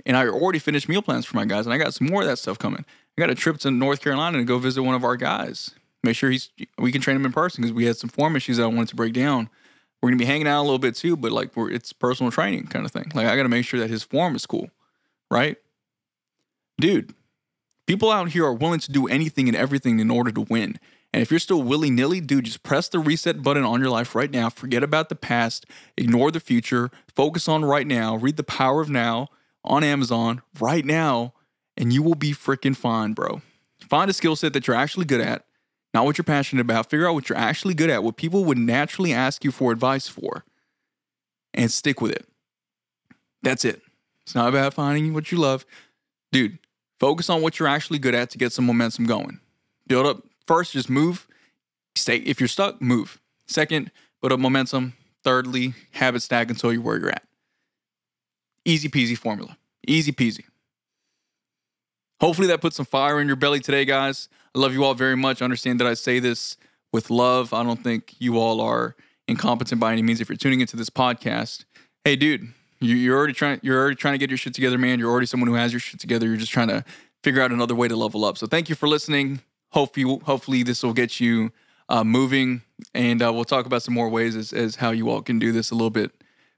And 0.05 0.15
I 0.15 0.27
already 0.27 0.59
finished 0.59 0.87
meal 0.87 1.01
plans 1.01 1.25
for 1.25 1.35
my 1.35 1.45
guys, 1.45 1.65
and 1.65 1.73
I 1.73 1.77
got 1.77 1.93
some 1.93 2.07
more 2.07 2.21
of 2.21 2.27
that 2.27 2.37
stuff 2.37 2.57
coming. 2.59 2.85
I 3.17 3.21
got 3.21 3.29
a 3.29 3.35
trip 3.35 3.57
to 3.59 3.71
North 3.71 4.01
Carolina 4.01 4.37
to 4.37 4.43
go 4.45 4.57
visit 4.59 4.83
one 4.83 4.95
of 4.95 5.03
our 5.03 5.17
guys. 5.17 5.71
Make 6.03 6.15
sure 6.15 6.29
he's 6.29 6.49
we 6.77 6.91
can 6.91 7.01
train 7.01 7.17
him 7.17 7.25
in 7.25 7.33
person 7.33 7.63
because 7.63 7.73
we 7.73 7.85
had 7.85 7.97
some 7.97 8.09
form 8.09 8.35
issues 8.35 8.57
that 8.57 8.63
I 8.63 8.67
wanted 8.67 8.89
to 8.89 8.95
break 8.95 9.13
down. 9.13 9.49
We're 10.01 10.09
gonna 10.09 10.19
be 10.19 10.25
hanging 10.25 10.47
out 10.47 10.61
a 10.61 10.63
little 10.63 10.79
bit 10.79 10.95
too, 10.95 11.17
but 11.17 11.31
like 11.31 11.55
we're 11.55 11.71
it's 11.71 11.91
personal 11.93 12.31
training 12.31 12.67
kind 12.67 12.85
of 12.85 12.91
thing. 12.91 13.11
Like 13.13 13.27
I 13.27 13.35
got 13.35 13.43
to 13.43 13.49
make 13.49 13.65
sure 13.65 13.79
that 13.79 13.89
his 13.89 14.03
form 14.03 14.35
is 14.35 14.45
cool, 14.45 14.69
right? 15.31 15.57
Dude, 16.79 17.13
people 17.87 18.11
out 18.11 18.29
here 18.29 18.45
are 18.45 18.53
willing 18.53 18.79
to 18.81 18.91
do 18.91 19.07
anything 19.07 19.47
and 19.47 19.57
everything 19.57 19.99
in 19.99 20.11
order 20.11 20.31
to 20.31 20.41
win. 20.41 20.79
And 21.13 21.23
if 21.23 21.31
you're 21.31 21.39
still 21.39 21.63
willy 21.63 21.89
nilly, 21.89 22.21
dude, 22.21 22.45
just 22.45 22.61
press 22.61 22.89
the 22.89 22.99
reset 22.99 23.41
button 23.41 23.63
on 23.63 23.79
your 23.79 23.89
life 23.89 24.13
right 24.13 24.29
now. 24.29 24.49
Forget 24.49 24.83
about 24.83 25.09
the 25.09 25.15
past, 25.15 25.65
ignore 25.97 26.31
the 26.31 26.39
future, 26.39 26.91
focus 27.15 27.47
on 27.47 27.65
right 27.65 27.87
now. 27.87 28.15
Read 28.15 28.37
The 28.37 28.43
Power 28.43 28.81
of 28.81 28.89
Now 28.89 29.29
on 29.63 29.83
Amazon 29.83 30.43
right 30.59 30.85
now, 30.85 31.33
and 31.75 31.91
you 31.91 32.03
will 32.03 32.15
be 32.15 32.33
freaking 32.33 32.75
fine, 32.75 33.13
bro. 33.13 33.41
Find 33.89 34.11
a 34.11 34.13
skill 34.13 34.35
set 34.35 34.53
that 34.53 34.67
you're 34.67 34.75
actually 34.75 35.05
good 35.05 35.21
at, 35.21 35.45
not 35.97 36.05
what 36.05 36.15
you're 36.19 36.25
passionate 36.25 36.61
about. 36.61 36.91
Figure 36.91 37.09
out 37.09 37.15
what 37.15 37.27
you're 37.27 37.37
actually 37.37 37.73
good 37.73 37.89
at, 37.89 38.03
what 38.03 38.17
people 38.17 38.45
would 38.45 38.57
naturally 38.59 39.13
ask 39.13 39.43
you 39.43 39.51
for 39.51 39.71
advice 39.71 40.07
for, 40.07 40.43
and 41.55 41.71
stick 41.71 42.01
with 42.01 42.11
it. 42.11 42.27
That's 43.41 43.65
it. 43.65 43.81
It's 44.21 44.35
not 44.35 44.47
about 44.47 44.75
finding 44.75 45.11
what 45.15 45.31
you 45.31 45.39
love. 45.39 45.65
Dude, 46.31 46.59
focus 46.99 47.31
on 47.31 47.41
what 47.41 47.57
you're 47.57 47.67
actually 47.67 47.97
good 47.97 48.13
at 48.13 48.29
to 48.29 48.37
get 48.37 48.53
some 48.53 48.67
momentum 48.67 49.07
going. 49.07 49.39
Build 49.87 50.05
up 50.05 50.23
first, 50.45 50.73
just 50.73 50.87
move. 50.87 51.27
Stay 51.95 52.17
if 52.17 52.39
you're 52.39 52.47
stuck, 52.47 52.79
move. 52.79 53.19
Second, 53.47 53.89
build 54.21 54.33
up 54.33 54.39
momentum. 54.39 54.93
Thirdly, 55.23 55.73
habit 55.93 56.21
stack 56.21 56.51
until 56.51 56.71
you're 56.71 56.81
where 56.81 56.99
you're 56.99 57.09
at. 57.09 57.23
Easy 58.65 58.87
peasy 58.87 59.17
formula. 59.17 59.57
Easy 59.87 60.11
peasy. 60.11 60.43
Hopefully 62.19 62.49
that 62.49 62.61
puts 62.61 62.75
some 62.75 62.85
fire 62.85 63.19
in 63.19 63.25
your 63.25 63.35
belly 63.35 63.61
today, 63.61 63.83
guys. 63.83 64.29
I 64.57 64.59
love 64.59 64.73
you 64.73 64.83
all 64.83 64.95
very 64.95 65.15
much. 65.15 65.43
Understand 65.43 65.79
that 65.79 65.85
I 65.85 65.93
say 65.93 66.17
this 66.17 66.57
with 66.91 67.11
love. 67.11 67.53
I 67.53 67.61
don't 67.61 67.83
think 67.83 68.15
you 68.17 68.39
all 68.39 68.59
are 68.59 68.95
incompetent 69.27 69.79
by 69.79 69.91
any 69.91 70.01
means 70.01 70.19
if 70.19 70.29
you're 70.29 70.35
tuning 70.35 70.61
into 70.61 70.75
this 70.75 70.89
podcast. 70.89 71.65
Hey, 72.03 72.15
dude, 72.15 72.53
you, 72.79 73.13
are 73.13 73.15
already 73.15 73.33
trying. 73.33 73.59
You're 73.61 73.79
already 73.79 73.95
trying 73.95 74.15
to 74.15 74.17
get 74.17 74.31
your 74.31 74.37
shit 74.37 74.55
together, 74.55 74.79
man. 74.79 74.97
You're 74.97 75.11
already 75.11 75.27
someone 75.27 75.47
who 75.47 75.53
has 75.53 75.71
your 75.73 75.79
shit 75.79 75.99
together. 75.99 76.25
You're 76.25 76.37
just 76.37 76.51
trying 76.51 76.69
to 76.69 76.83
figure 77.23 77.39
out 77.39 77.51
another 77.51 77.75
way 77.75 77.87
to 77.87 77.95
level 77.95 78.25
up. 78.25 78.35
So 78.35 78.47
thank 78.47 78.67
you 78.67 78.73
for 78.73 78.87
listening. 78.87 79.41
Hopefully, 79.73 80.19
hopefully 80.23 80.63
this 80.63 80.81
will 80.81 80.93
get 80.93 81.19
you 81.19 81.51
uh, 81.87 82.03
moving, 82.03 82.63
and 82.95 83.21
uh, 83.21 83.31
we'll 83.31 83.45
talk 83.45 83.67
about 83.67 83.83
some 83.83 83.93
more 83.93 84.09
ways 84.09 84.35
as, 84.35 84.53
as 84.53 84.77
how 84.77 84.89
you 84.89 85.07
all 85.11 85.21
can 85.21 85.37
do 85.37 85.51
this 85.51 85.69
a 85.69 85.75
little 85.75 85.91
bit 85.91 86.16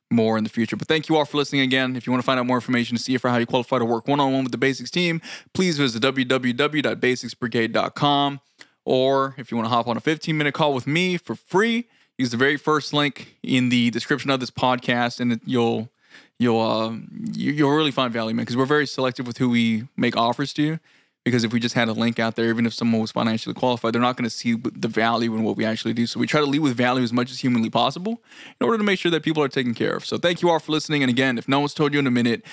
more 0.09 0.37
in 0.37 0.43
the 0.43 0.49
future. 0.49 0.75
But 0.75 0.87
thank 0.87 1.07
you 1.09 1.17
all 1.17 1.25
for 1.25 1.37
listening 1.37 1.61
again. 1.61 1.95
If 1.95 2.07
you 2.07 2.11
want 2.11 2.23
to 2.23 2.25
find 2.25 2.39
out 2.39 2.45
more 2.45 2.57
information 2.57 2.97
to 2.97 3.03
see 3.03 3.15
if 3.15 3.23
or 3.23 3.29
how 3.29 3.37
you 3.37 3.45
qualify 3.45 3.79
to 3.79 3.85
work 3.85 4.05
one 4.07 4.19
on 4.19 4.33
one 4.33 4.43
with 4.43 4.51
the 4.51 4.57
Basix 4.57 4.89
team, 4.89 5.21
please 5.53 5.77
visit 5.77 6.01
www.basixbrigade.com. 6.01 8.39
Or 8.85 9.35
if 9.37 9.51
you 9.51 9.57
want 9.57 9.67
to 9.67 9.69
hop 9.69 9.87
on 9.87 9.97
a 9.97 10.01
15 10.01 10.37
minute 10.37 10.53
call 10.53 10.73
with 10.73 10.87
me 10.87 11.17
for 11.17 11.35
free, 11.35 11.87
use 12.17 12.31
the 12.31 12.37
very 12.37 12.57
first 12.57 12.93
link 12.93 13.35
in 13.43 13.69
the 13.69 13.91
description 13.91 14.31
of 14.31 14.39
this 14.39 14.49
podcast, 14.49 15.19
and 15.19 15.39
you'll 15.45 15.91
you'll 16.39 16.59
uh, 16.59 16.95
you'll 17.33 17.69
really 17.71 17.91
find 17.91 18.11
value, 18.11 18.33
man. 18.33 18.45
Because 18.45 18.57
we're 18.57 18.65
very 18.65 18.87
selective 18.87 19.27
with 19.27 19.37
who 19.37 19.49
we 19.49 19.87
make 19.95 20.17
offers 20.17 20.53
to 20.53 20.79
because 21.29 21.43
if 21.43 21.53
we 21.53 21.59
just 21.59 21.75
had 21.75 21.87
a 21.87 21.93
link 21.93 22.17
out 22.17 22.35
there, 22.35 22.49
even 22.49 22.65
if 22.65 22.73
someone 22.73 23.01
was 23.01 23.11
financially 23.11 23.53
qualified, 23.53 23.93
they're 23.93 24.01
not 24.01 24.17
going 24.17 24.23
to 24.23 24.31
see 24.31 24.55
the 24.55 24.87
value 24.87 25.35
in 25.35 25.43
what 25.43 25.55
we 25.55 25.63
actually 25.63 25.93
do. 25.93 26.07
So 26.07 26.19
we 26.19 26.25
try 26.25 26.39
to 26.39 26.45
lead 26.47 26.59
with 26.59 26.75
value 26.75 27.03
as 27.03 27.13
much 27.13 27.29
as 27.29 27.39
humanly 27.39 27.69
possible 27.69 28.23
in 28.59 28.65
order 28.65 28.79
to 28.79 28.83
make 28.83 28.97
sure 28.97 29.11
that 29.11 29.21
people 29.21 29.43
are 29.43 29.47
taken 29.47 29.75
care 29.75 29.95
of. 29.95 30.03
So 30.03 30.17
thank 30.17 30.41
you 30.41 30.49
all 30.49 30.57
for 30.57 30.71
listening. 30.71 31.03
And 31.03 31.09
again, 31.11 31.37
if 31.37 31.47
no 31.47 31.59
one's 31.59 31.75
told 31.75 31.93
you 31.93 31.99
in 31.99 32.07
a 32.07 32.11
minute, 32.11 32.43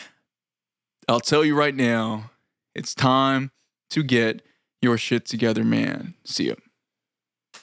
I'll 1.09 1.21
tell 1.21 1.42
you 1.42 1.56
right 1.56 1.75
now, 1.75 2.33
it's 2.75 2.95
time 2.95 3.50
to 3.90 4.02
get 4.02 4.42
your 4.83 4.99
shit 4.99 5.25
together, 5.25 5.64
man. 5.64 6.12
See 6.25 6.45
you. 6.45 6.56